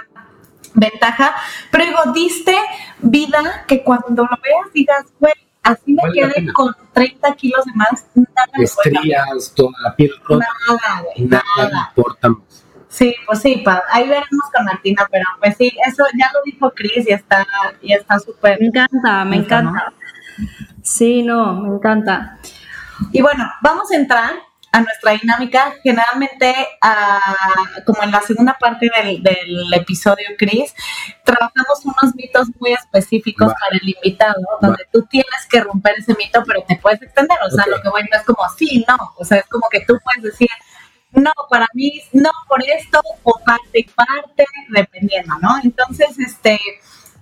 [0.75, 1.35] ventaja,
[1.71, 2.55] pero digo, diste
[2.99, 8.07] vida que cuando lo veas digas, güey, así me quedé con 30 kilos de más,
[8.15, 10.47] nada Estrías, toda la piel rota.
[10.69, 11.93] Nada, nada, nada.
[11.97, 12.29] importa
[12.89, 16.71] Sí, pues sí, pa, ahí veremos con Martina, pero pues sí, eso ya lo dijo
[16.71, 17.47] Cris y está
[17.83, 18.59] y está súper.
[18.61, 19.93] Me encanta, me encanta.
[20.83, 22.39] Sí, no, me encanta.
[23.13, 24.46] Y bueno, vamos a entrar
[24.77, 25.75] a nuestra dinámica.
[25.83, 26.55] Generalmente,
[27.85, 30.75] como en la segunda parte del, episodio, Chris,
[31.25, 36.43] trabajamos unos mitos muy específicos para el invitado, donde tú tienes que romper ese mito,
[36.47, 37.39] pero te puedes extender.
[37.47, 38.97] O sea, lo que bueno es como sí, no.
[39.17, 40.49] O sea, es como que tú puedes decir,
[41.13, 45.57] no, para mí no por esto o parte y parte, dependiendo, ¿no?
[45.63, 46.61] Entonces, este,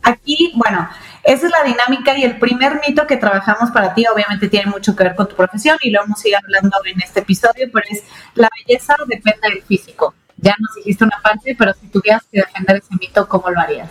[0.04, 0.88] aquí, bueno,
[1.22, 4.94] esa es la dinámica y el primer mito que trabajamos para ti obviamente tiene mucho
[4.94, 8.04] que ver con tu profesión y lo hemos ido hablando en este episodio, pero es
[8.34, 10.14] la belleza depende del físico.
[10.36, 13.88] Ya nos dijiste una parte, pero si tuvieras que defender ese mito, ¿cómo lo harías?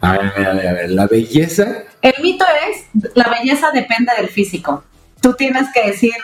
[0.00, 1.64] A ver, a ver, a ver, la belleza.
[2.00, 4.82] El mito es, la belleza depende del físico.
[5.20, 6.14] Tú tienes que decir,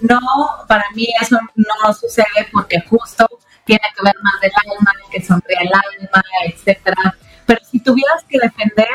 [0.00, 0.20] no,
[0.68, 3.26] para mí eso no sucede porque justo
[3.64, 7.16] tiene que ver más del alma, que sonríe el alma, etcétera.
[7.46, 8.88] Pero si tuvieras que defender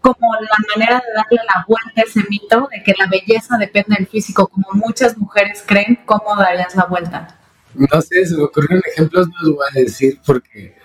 [0.00, 3.96] como la manera de darle la vuelta a ese mito de que la belleza depende
[3.96, 7.38] del físico, como muchas mujeres creen, ¿cómo darías la vuelta?
[7.74, 10.76] No sé, se me ocurrieron ejemplos, no los voy a decir porque...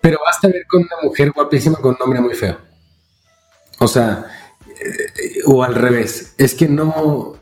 [0.00, 2.58] Pero basta ver con una mujer guapísima con un nombre muy feo.
[3.78, 4.26] O sea,
[4.68, 6.34] eh, o al revés.
[6.38, 7.36] Es que no,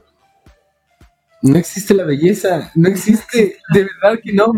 [1.42, 4.52] no existe la belleza, no existe, de verdad que no.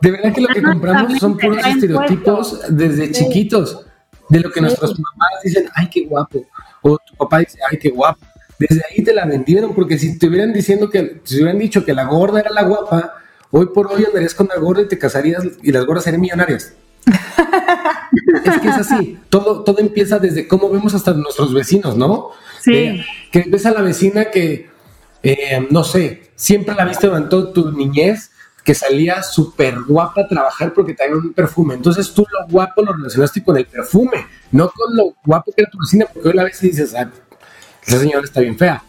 [0.00, 3.86] De verdad que lo que compramos son puros estereotipos desde chiquitos,
[4.28, 6.44] de lo que nuestros mamás dicen, ay, qué guapo,
[6.82, 8.24] o tu papá dice, ay, qué guapo.
[8.58, 11.92] Desde ahí te la vendieron, porque si te hubieran diciendo que, si hubieran dicho que
[11.92, 13.14] la gorda era la guapa,
[13.50, 16.74] hoy por hoy andarías con la gorda y te casarías y las gordas serían millonarias.
[18.44, 22.30] es que es así, todo, todo empieza desde cómo vemos hasta nuestros vecinos, ¿no?
[22.60, 23.04] Sí.
[23.30, 24.72] que ves a la vecina que
[25.24, 28.30] eh, no sé, siempre la viste durante toda tu niñez,
[28.64, 31.74] que salía súper guapa a trabajar porque tenía un perfume.
[31.74, 35.70] Entonces tú lo guapo lo relacionaste con el perfume, no con lo guapo que era
[35.70, 37.10] tu vecina, porque hoy la ves y dices, ah,
[37.86, 38.82] esa señora está bien fea.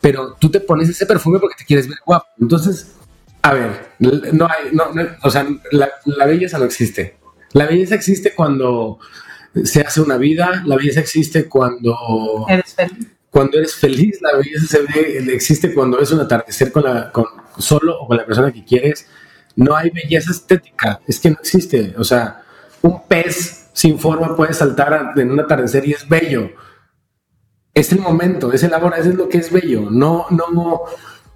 [0.00, 2.28] Pero tú te pones ese perfume porque te quieres ver guapo.
[2.40, 2.94] Entonces,
[3.42, 4.84] a ver, no hay, no,
[5.24, 7.16] o sea, la, belleza no existe.
[7.54, 9.00] La belleza existe cuando
[9.64, 12.46] se hace una vida, la belleza existe cuando...
[13.38, 17.24] cuando eres feliz, la belleza se ve, existe cuando es un atardecer con la, con,
[17.56, 19.06] solo o con la persona que quieres.
[19.54, 21.94] No hay belleza estética, es que no existe.
[21.98, 22.42] O sea,
[22.82, 26.50] un pez sin forma puede saltar en un atardecer y es bello.
[27.72, 29.88] Es el momento, es el eso es lo que es bello.
[29.88, 30.82] No, no,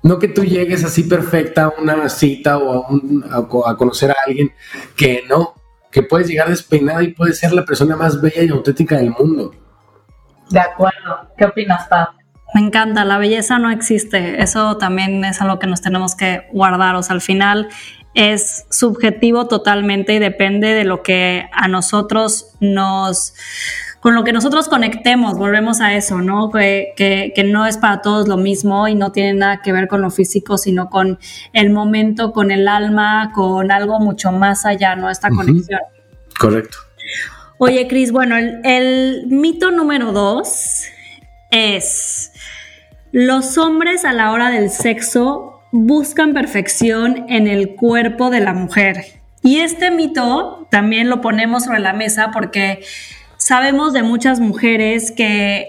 [0.02, 2.84] no que tú llegues así perfecta a una cita o
[3.30, 4.50] a, a conocer a alguien
[4.96, 5.54] que no,
[5.92, 9.54] que puedes llegar despeinada y puedes ser la persona más bella y auténtica del mundo.
[10.52, 11.32] De acuerdo.
[11.36, 12.06] ¿Qué opinas, Pau?
[12.54, 14.42] Me encanta, la belleza no existe.
[14.42, 16.94] Eso también es algo que nos tenemos que guardar.
[16.96, 17.68] O sea, al final
[18.14, 23.34] es subjetivo totalmente y depende de lo que a nosotros nos
[24.00, 26.50] con lo que nosotros conectemos, volvemos a eso, ¿no?
[26.50, 30.02] Que, que, no es para todos lo mismo y no tiene nada que ver con
[30.02, 31.20] lo físico, sino con
[31.52, 35.08] el momento, con el alma, con algo mucho más allá, ¿no?
[35.08, 35.78] Esta conexión.
[36.36, 36.78] Correcto.
[37.64, 40.82] Oye, Cris, bueno, el, mito número dos
[41.52, 42.32] es,
[43.12, 49.04] los hombres a la hora del sexo buscan perfección en el cuerpo de la mujer.
[49.44, 52.80] Y este mito también lo ponemos sobre la mesa porque
[53.36, 55.68] sabemos de muchas mujeres que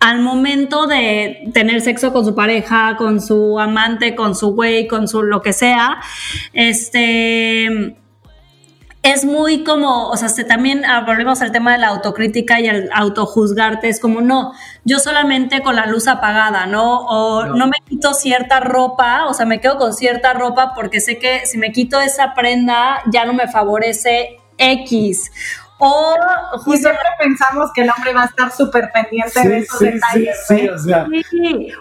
[0.00, 5.08] al momento de tener sexo con su pareja, con su amante, con su güey, con
[5.08, 5.98] su lo que sea,
[6.54, 7.98] este
[9.04, 12.88] es muy como, o sea, también ah, volvemos al tema de la autocrítica y el
[12.90, 17.00] autojuzgarte, es como, no, yo solamente con la luz apagada, ¿no?
[17.06, 17.66] O no.
[17.66, 21.58] me quito cierta ropa, o sea, me quedo con cierta ropa porque sé que si
[21.58, 25.30] me quito esa prenda ya no me favorece X.
[25.86, 26.16] O
[26.66, 30.46] y siempre pensamos que el hombre va a estar súper pendiente de esos detalles.
[30.48, 31.06] Sí, o, sea.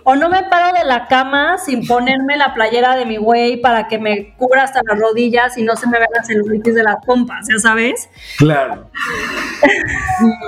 [0.03, 3.87] o no me paro de la cama sin ponerme la playera de mi güey para
[3.87, 6.97] que me cubra hasta las rodillas y no se me vean las celulitis de las
[7.05, 8.09] pompas, ¿ya sabes?
[8.37, 8.89] Claro.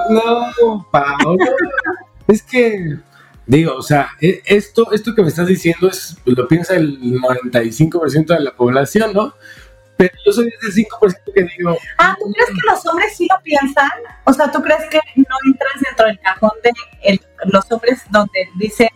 [0.10, 1.38] no, Paolo.
[2.28, 2.98] es que
[3.48, 8.26] Digo, o sea, e, esto, esto que me estás diciendo es, lo piensa el 95%
[8.26, 9.36] de la población, ¿no?
[9.98, 11.78] Pero yo soy ese 5% que digo.
[11.98, 13.90] Ah, ¿tú crees que los hombres sí lo piensan?
[14.26, 18.90] O sea, ¿tú crees que no entras dentro del cajón de los hombres donde dicen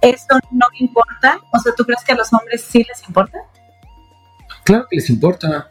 [0.00, 1.40] esto no importa?
[1.52, 3.38] O sea, ¿tú crees que a los hombres sí les importa?
[4.64, 5.70] Claro que les importa.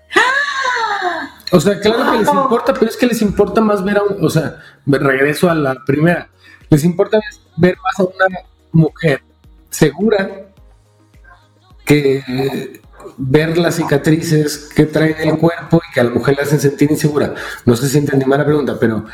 [1.51, 4.23] O sea, claro que les importa, pero es que les importa más ver a un,
[4.23, 6.29] o sea, regreso a la primera,
[6.69, 7.19] les importa
[7.55, 8.39] ver más a una
[8.71, 9.21] mujer
[9.69, 10.47] segura
[11.85, 12.81] que
[13.17, 16.91] ver las cicatrices que trae el cuerpo y que a la mujer le hacen sentir
[16.91, 17.33] insegura.
[17.65, 19.05] No sé si entendí mal la pregunta, pero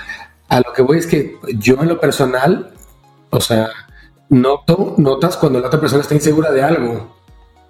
[0.48, 2.74] a lo que voy es que yo en lo personal,
[3.30, 3.70] o sea,
[4.30, 7.18] noto, notas cuando la otra persona está insegura de algo.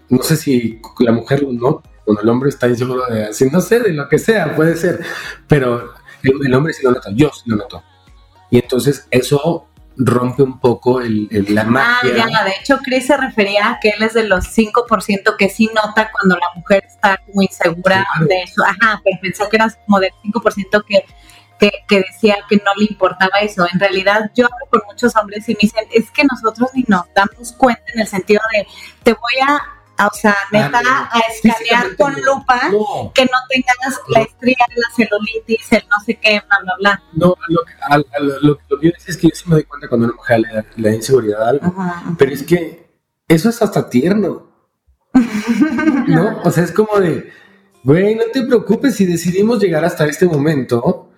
[0.10, 3.62] No sé si la mujer lo nota, cuando el hombre está inseguro de así, no
[3.62, 5.02] sé, de lo que sea, puede ser,
[5.48, 5.94] pero
[6.24, 7.84] el, hombre sí lo nota, yo sí lo noto.
[8.50, 9.68] Y entonces eso
[9.98, 12.26] rompe un poco el, la magia.
[12.26, 15.50] Ah, ya, de hecho Chris se refería a que él es de los 5% que
[15.50, 18.64] sí nota cuando la mujer está muy insegura de eso.
[18.64, 21.06] Ajá, pero pensó que eras como del 5% que,
[21.60, 23.66] que, que, decía que no le importaba eso.
[23.72, 27.04] En realidad yo hablo con muchos hombres y me dicen, es que nosotros ni nos
[27.14, 28.66] damos cuenta en el sentido de,
[29.04, 30.82] te voy a o sea, neta,
[31.12, 32.60] a escanear con lupa
[33.14, 37.04] que no tengas la estría, la celulitis, el no sé qué, bla, bla, bla.
[37.14, 40.16] No, lo que, lo, que yo es que yo sí me doy cuenta cuando una
[40.16, 41.76] mujer le da, le da inseguridad a algo,
[42.18, 42.92] pero es que
[43.28, 44.50] eso es hasta tierno.
[46.08, 46.42] ¿No?
[46.44, 47.32] O sea, es como de,
[47.84, 51.12] güey, no te preocupes si decidimos llegar hasta este momento,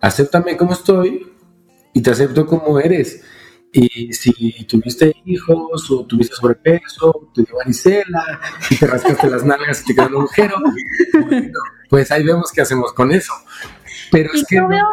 [0.00, 1.32] acéptame como estoy
[1.92, 3.22] y te acepto como eres.
[3.72, 4.32] Y si
[4.64, 9.94] tuviste hijos o tuviste sobrepeso, te dio varicela y te rascaste las nalgas y te
[9.94, 10.56] quedó un agujero,
[11.88, 13.32] pues ahí vemos qué hacemos con eso.
[14.10, 14.60] Pero es que...
[14.60, 14.86] Veo...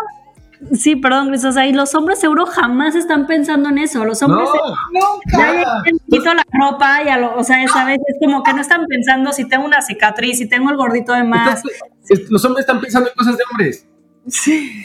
[0.73, 4.03] Sí, perdón, Luis, o sea, y los hombres seguro jamás están pensando en eso.
[4.05, 4.49] Los hombres
[4.91, 7.99] no, ya quito la ropa y a lo, o sea, ¿sabes?
[8.07, 11.23] Es como que no están pensando si tengo una cicatriz, si tengo el gordito de
[11.23, 11.61] más.
[12.29, 13.87] los hombres están pensando en cosas de hombres.
[14.27, 14.83] Sí.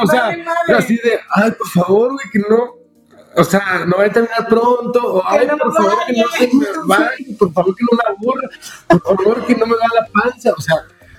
[0.00, 0.36] O sea,
[0.76, 2.81] así de, ay, por favor, güey, que no,
[3.36, 6.66] o sea, no voy a terminar pronto, o ay, por favor que no se me
[6.86, 8.48] vaya, por favor que no me aburra,
[8.88, 10.76] por favor que no me da la panza, o sea,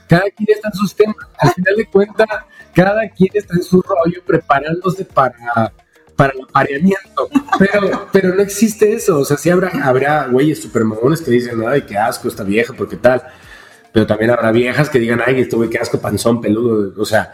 [0.07, 2.27] cada quien está en sus temas, al final de cuentas,
[2.73, 5.71] cada quien está en su rollo preparándose para,
[6.15, 10.83] para el apareamiento, pero, pero no existe eso, o sea, sí habrá, habrá güeyes super
[10.83, 13.23] mamones que dicen, ay, qué asco esta vieja, porque tal,
[13.91, 17.33] pero también habrá viejas que digan, ay, este güey, qué asco, panzón, peludo, o sea,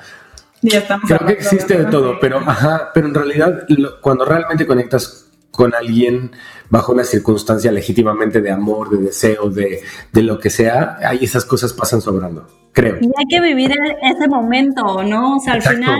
[0.61, 3.65] Creo que existe de todo, pero, ajá, pero en realidad
[4.01, 5.28] cuando realmente conectas
[5.59, 6.31] con alguien
[6.69, 9.81] bajo una circunstancia legítimamente de amor, de deseo, de,
[10.13, 12.97] de lo que sea, ahí esas cosas pasan sobrando creo.
[13.01, 15.37] Y hay que vivir e-, ese momento, ¿no?
[15.37, 15.99] O sea, al final,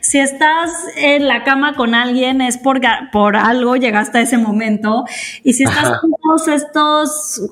[0.00, 2.80] si estás en la cama con alguien es por,
[3.12, 5.04] por algo llegaste a ese momento.
[5.42, 7.42] Y si estás con todos estos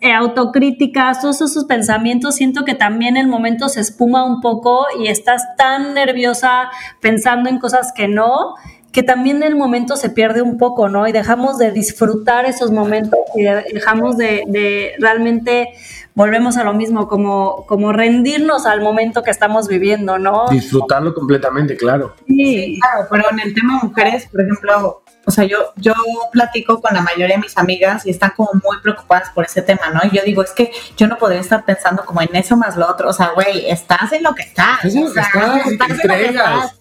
[0.00, 5.08] eh, autocríticas, todos esos pensamientos, siento que también el momento se espuma un poco y
[5.08, 6.70] estás tan nerviosa
[7.00, 8.54] pensando en cosas que no
[8.96, 11.06] que también el momento se pierde un poco, ¿no?
[11.06, 15.68] Y dejamos de disfrutar esos momentos y dejamos de, de realmente
[16.14, 20.46] volvemos a lo mismo, como, como rendirnos al momento que estamos viviendo, ¿no?
[20.48, 22.16] Disfrutarlo completamente, claro.
[22.26, 25.92] Sí, claro, pero en el tema mujeres, por ejemplo, o sea, yo, yo
[26.32, 29.90] platico con la mayoría de mis amigas y están como muy preocupadas por ese tema,
[29.92, 30.00] ¿no?
[30.10, 32.88] Y yo digo, es que yo no podría estar pensando como en eso más lo
[32.88, 33.10] otro.
[33.10, 34.86] O sea, güey, estás en lo que estás.
[34.86, 36.80] Es lo que estás, estás en lo que estás.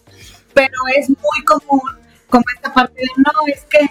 [0.53, 3.89] Pero es muy común como esta parte de, no, es que,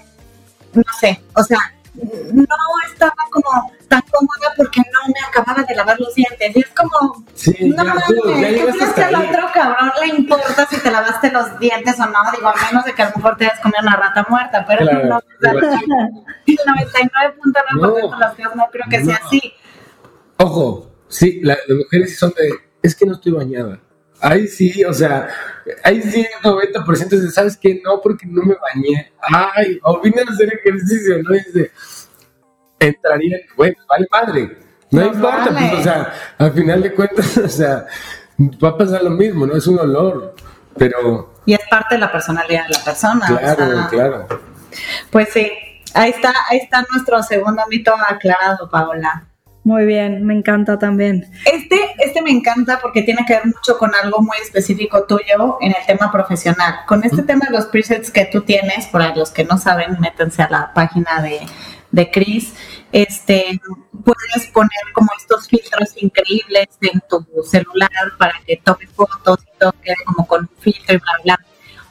[0.72, 1.58] no sé, o sea,
[1.94, 2.46] no
[2.90, 6.56] estaba como tan cómoda porque no me acababa de lavar los dientes.
[6.56, 10.78] Y es como, sí, no mames, ¿qué crees que al otro cabrón le importa si
[10.78, 12.18] te lavaste los dientes o no?
[12.34, 14.86] Digo, a menos de que a lo mejor te hayas comido una rata muerta, pero
[14.86, 15.22] claro, no,
[16.46, 19.52] el 99.9% no, de las cosas no creo que sea así.
[20.38, 22.50] Ojo, sí, las mujeres son de,
[22.82, 23.80] es que no estoy bañada.
[24.24, 25.28] Ahí sí, o sea,
[25.82, 27.82] ahí sí, 90% de, ¿sabes qué?
[27.84, 29.12] No, porque no me bañé.
[29.20, 31.30] Ay, o vine a hacer ejercicio, ¿no?
[31.30, 31.70] De,
[32.80, 34.58] entraría, bueno, vale madre.
[34.90, 37.86] No, importa, pues, o sea, al final de cuentas, o sea,
[38.64, 39.56] va a pasar lo mismo, ¿no?
[39.56, 40.34] Es un olor,
[40.78, 41.34] pero...
[41.44, 43.26] Y es parte de la personalidad de la persona.
[43.26, 44.26] Claro, claro.
[45.10, 45.52] Pues sí,
[45.92, 49.26] ahí está, ahí está nuestro segundo mito aclarado, Paola.
[49.64, 51.26] Muy bien, me encanta también.
[51.50, 55.70] Este, este me encanta porque tiene que ver mucho con algo muy específico tuyo en
[55.70, 56.80] el tema profesional.
[56.86, 60.42] Con este tema de los presets que tú tienes, para los que no saben, métanse
[60.42, 61.40] a la página de,
[61.90, 62.52] de Chris.
[62.92, 63.58] Este,
[64.04, 67.88] puedes poner como estos filtros increíbles en tu celular
[68.18, 71.40] para que tome fotos y todo quede como con un filtro y bla, bla.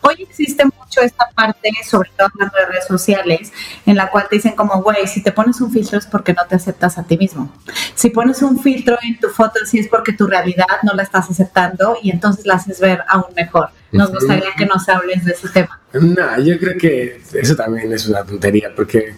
[0.01, 0.63] Hoy existe
[0.93, 3.51] mucho esta parte, sobre todo hablando de redes sociales,
[3.85, 6.45] en la cual te dicen como, güey, si te pones un filtro es porque no
[6.47, 7.51] te aceptas a ti mismo.
[7.95, 11.29] Si pones un filtro en tu foto, sí es porque tu realidad no la estás
[11.29, 13.69] aceptando y entonces la haces ver aún mejor.
[13.91, 15.79] Nos gustaría que nos hables de ese tema.
[15.93, 19.15] No, yo creo que eso también es una tontería, porque,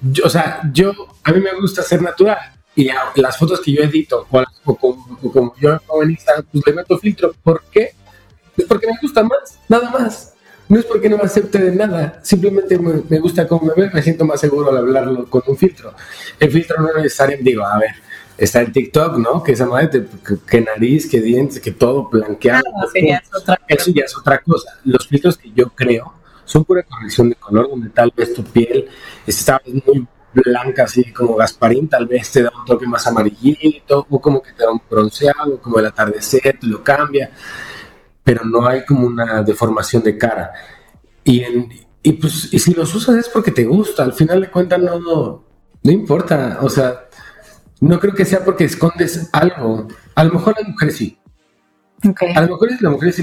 [0.00, 0.92] yo, o sea, yo,
[1.22, 2.38] a mí me gusta ser natural
[2.76, 4.26] y las fotos que yo edito
[4.64, 7.34] o, como, yo hago en Instagram, pues le meto filtro.
[7.42, 7.92] ¿Por qué?
[8.56, 10.33] Es porque me gusta más, nada más.
[10.68, 14.02] No es porque no me acepte de nada, simplemente me, gusta cómo me ve, me
[14.02, 15.92] siento más seguro al hablarlo con un filtro.
[16.40, 17.90] El filtro no es necesario, digo, a ver,
[18.38, 19.42] está el TikTok, ¿no?
[19.42, 20.06] Que esa madre,
[20.48, 22.64] que, nariz, que dientes, que todo blanqueado.
[22.76, 24.78] Ah, eso ya es otra cosa.
[24.84, 26.14] Los filtros que yo creo
[26.46, 28.88] son pura corrección de color, donde tal vez tu piel
[29.26, 34.20] está muy blanca, así como Gasparín, tal vez te da un toque más amarillito, o
[34.20, 37.30] como que te da un bronceado, como el atardecer, te lo cambia
[38.24, 40.52] pero no hay como una deformación de cara.
[41.22, 41.42] Y,
[42.02, 44.98] y pues, y si los usas es porque te gusta, al final de cuentas no,
[44.98, 45.44] no,
[45.82, 47.08] no importa, o sea,
[47.80, 51.18] no creo que sea porque escondes algo, a lo mejor las mujeres sí.
[52.34, 53.22] A lo mejor las mujeres sí,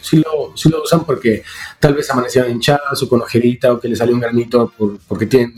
[0.00, 1.42] sí, lo, sí, lo, usan porque
[1.80, 4.72] tal vez amanecieron hinchadas o con ojerita o que le salió un granito
[5.08, 5.54] porque tienen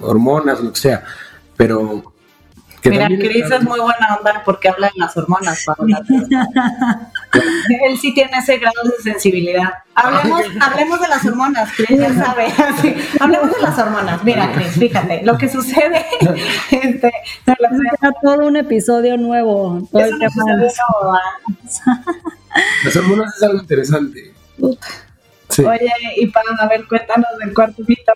[0.00, 1.04] hormonas, lo que sea.
[1.56, 2.11] Pero
[2.84, 5.64] Mira, Cris es muy buena onda porque habla de las hormonas,
[7.86, 9.72] Él sí tiene ese grado de sensibilidad.
[9.94, 12.48] Hablemos, hablemos de las hormonas, Cris ya sabe.
[13.20, 14.24] hablemos de las hormonas.
[14.24, 16.04] Mira, Cris, fíjate, lo que sucede.
[16.70, 17.12] Este,
[18.22, 19.86] todo un episodio nuevo.
[19.90, 20.18] Todo el
[22.84, 24.32] Las hormonas es algo interesante.
[24.58, 28.12] Oye, y para, a ver, cuéntanos del cuarto mito.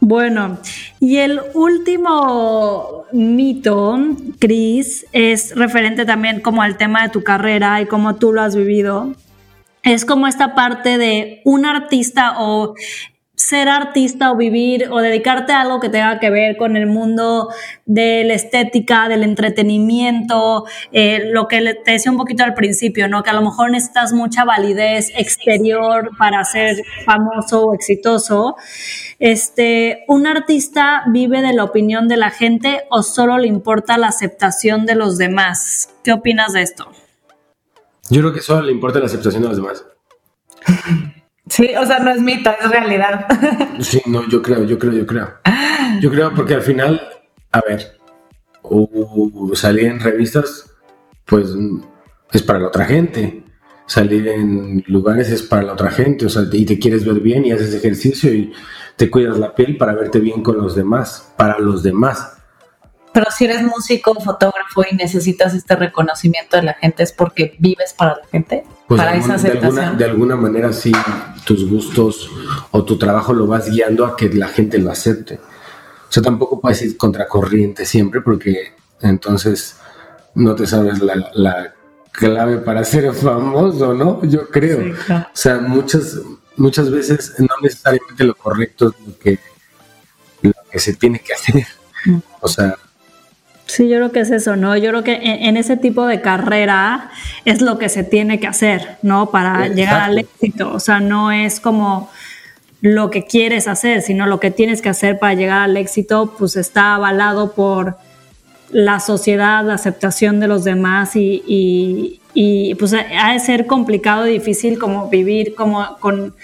[0.00, 0.58] Bueno,
[0.98, 3.98] y el último mito,
[4.40, 8.56] Cris, es referente también como al tema de tu carrera y cómo tú lo has
[8.56, 9.14] vivido.
[9.84, 12.74] Es como esta parte de un artista o
[13.42, 17.48] ser artista o vivir o dedicarte a algo que tenga que ver con el mundo
[17.86, 23.22] de la estética, del entretenimiento, eh, lo que te decía un poquito al principio, ¿no?
[23.22, 28.54] Que a lo mejor necesitas mucha validez exterior para ser famoso o exitoso.
[29.18, 34.08] Este, ¿un artista vive de la opinión de la gente o solo le importa la
[34.08, 35.90] aceptación de los demás?
[36.04, 36.90] ¿Qué opinas de esto?
[38.08, 39.84] Yo creo que solo le importa la aceptación de los demás.
[41.52, 43.26] Sí, o sea, no es mito, es realidad.
[43.80, 45.34] Sí, no, yo creo, yo creo, yo creo.
[46.00, 46.98] Yo creo porque al final,
[47.50, 47.98] a ver,
[49.52, 50.72] salir en revistas,
[51.26, 51.50] pues
[52.32, 53.44] es para la otra gente.
[53.84, 57.44] Salir en lugares es para la otra gente, o sea, y te quieres ver bien
[57.44, 58.50] y haces ejercicio y
[58.96, 62.41] te cuidas la piel para verte bien con los demás, para los demás.
[63.12, 67.94] Pero si eres músico, fotógrafo y necesitas este reconocimiento de la gente, ¿es porque vives
[67.96, 68.64] para la gente?
[68.88, 69.74] Pues para esa aceptación.
[69.74, 70.92] De alguna, de alguna manera sí,
[71.44, 72.30] tus gustos
[72.70, 75.34] o tu trabajo lo vas guiando a que la gente lo acepte.
[75.36, 79.76] O sea, tampoco puedes ir contracorriente siempre porque entonces
[80.34, 81.74] no te sabes la,
[82.12, 84.22] clave para ser famoso, ¿no?
[84.24, 84.94] Yo creo.
[85.10, 86.20] O sea, muchas,
[86.56, 89.38] muchas veces no necesariamente lo correcto es lo que,
[90.42, 91.66] lo que se tiene que hacer.
[92.04, 92.18] Mm.
[92.40, 92.76] O sea,
[93.72, 94.76] Sí, yo creo que es eso, ¿no?
[94.76, 97.10] Yo creo que en, ese tipo de carrera
[97.46, 99.30] es lo que se tiene que hacer, ¿no?
[99.30, 100.74] Para llegar al éxito.
[100.74, 102.10] O sea, no es como
[102.82, 106.56] lo que quieres hacer, sino lo que tienes que hacer para llegar al éxito, pues
[106.56, 107.96] está avalado por
[108.70, 114.34] la sociedad, la aceptación de los demás y, y, pues ha de ser complicado y
[114.34, 116.34] difícil como vivir como con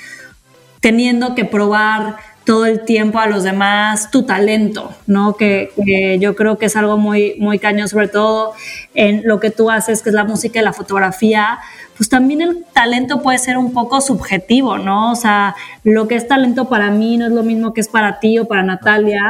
[0.80, 2.16] teniendo que probar
[2.48, 5.36] todo el tiempo a los demás tu talento, ¿no?
[5.36, 5.70] Que,
[6.18, 8.54] yo creo que es algo muy, muy cañón, sobre todo
[8.94, 11.58] en lo que tú haces, que es la música y la fotografía,
[11.98, 15.12] pues también el talento puede ser un poco subjetivo, ¿no?
[15.12, 18.18] O sea, lo que es talento para mí no es lo mismo que es para
[18.18, 19.26] ti o para Natalia.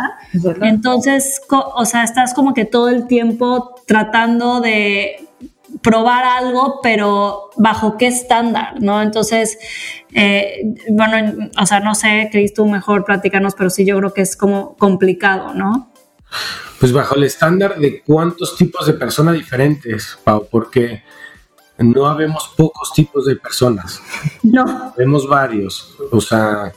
[0.62, 5.27] Entonces, o sea, estás como que todo el tiempo tratando de
[5.82, 9.02] probar algo, pero bajo qué estándar, ¿no?
[9.02, 9.58] Entonces,
[10.12, 14.22] eh, bueno, o sea, no sé, Cris, tú mejor platícanos, pero sí yo creo que
[14.22, 15.92] es como complicado, ¿no?
[16.80, 21.02] Pues bajo el estándar de cuántos tipos de personas diferentes, Pau, porque
[21.78, 24.00] no habemos pocos tipos de personas.
[24.42, 24.94] No.
[24.96, 25.94] Vemos varios.
[26.10, 26.72] O sea,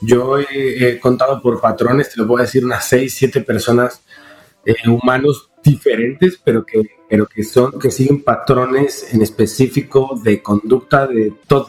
[0.00, 4.02] yo he, contado por patrones, te lo voy a decir, unas seis, siete personas
[4.64, 11.06] eh, humanos diferentes, pero que, pero que son, que siguen patrones en específico de conducta
[11.06, 11.68] de todo.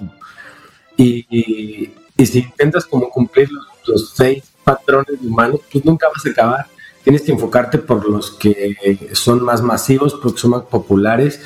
[0.98, 3.50] Y, y, si intentas como cumplir
[3.86, 6.66] los, seis patrones humanos, pues nunca vas a acabar.
[7.04, 11.41] Tienes que enfocarte por los que son más masivos, porque son más populares,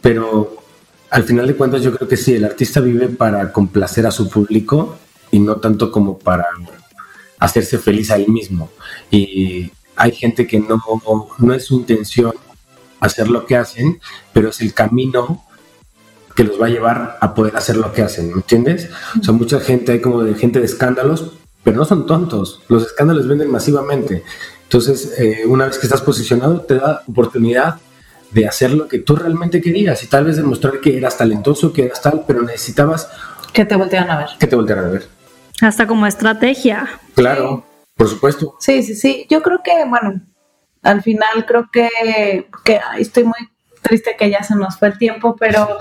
[0.00, 0.56] pero
[1.10, 4.28] al final de cuentas yo creo que sí, el artista vive para complacer a su
[4.28, 4.98] público
[5.30, 6.46] y no tanto como para
[7.38, 8.70] hacerse feliz a él mismo.
[9.10, 10.80] Y, hay gente que no,
[11.38, 12.32] no es su intención
[13.00, 14.00] hacer lo que hacen,
[14.32, 15.44] pero es el camino
[16.34, 18.88] que los va a llevar a poder hacer lo que hacen, ¿me entiendes?
[19.20, 21.32] O sea, mucha gente, hay como de gente de escándalos,
[21.64, 24.22] pero no son tontos, los escándalos venden masivamente.
[24.62, 27.80] Entonces, eh, una vez que estás posicionado, te da oportunidad
[28.30, 31.86] de hacer lo que tú realmente querías y tal vez demostrar que eras talentoso, que
[31.86, 33.08] eras tal, pero necesitabas...
[33.52, 34.28] Que te voltearan a ver.
[34.38, 35.08] Que te voltearan a ver.
[35.60, 36.88] Hasta como estrategia.
[37.14, 37.64] Claro.
[37.98, 38.54] Por supuesto.
[38.60, 39.26] Sí, sí, sí.
[39.28, 40.22] Yo creo que, bueno,
[40.82, 43.50] al final creo que, que estoy muy
[43.82, 45.78] triste que ya se nos fue el tiempo, pero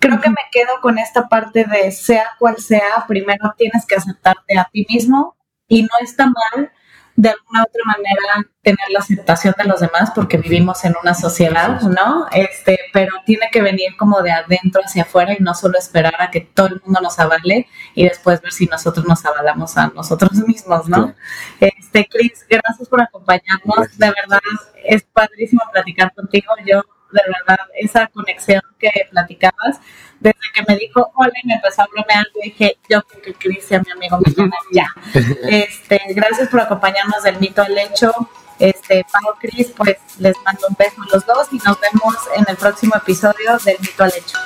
[0.00, 4.58] creo que me quedo con esta parte de sea cual sea, primero tienes que aceptarte
[4.58, 5.36] a ti mismo
[5.68, 6.72] y no está mal
[7.20, 11.82] de alguna otra manera tener la aceptación de los demás porque vivimos en una sociedad,
[11.82, 12.26] ¿no?
[12.32, 16.30] Este, pero tiene que venir como de adentro hacia afuera y no solo esperar a
[16.30, 20.32] que todo el mundo nos avale y después ver si nosotros nos avalamos a nosotros
[20.46, 21.14] mismos, ¿no?
[21.60, 24.40] Este, Cris, gracias por acompañarnos, de verdad
[24.82, 26.54] es padrísimo platicar contigo.
[26.64, 26.82] Yo
[27.12, 29.80] de verdad, esa conexión que platicabas,
[30.20, 33.82] desde que me dijo hola y me empezó a bromear, dije, yo creo que Cristian,
[33.86, 34.86] mi amigo, me ya.
[35.48, 38.12] Este, gracias por acompañarnos del mito al hecho.
[38.58, 42.44] Este, Pau, Cris, pues les mando un beso a los dos y nos vemos en
[42.46, 44.38] el próximo episodio del mito al hecho.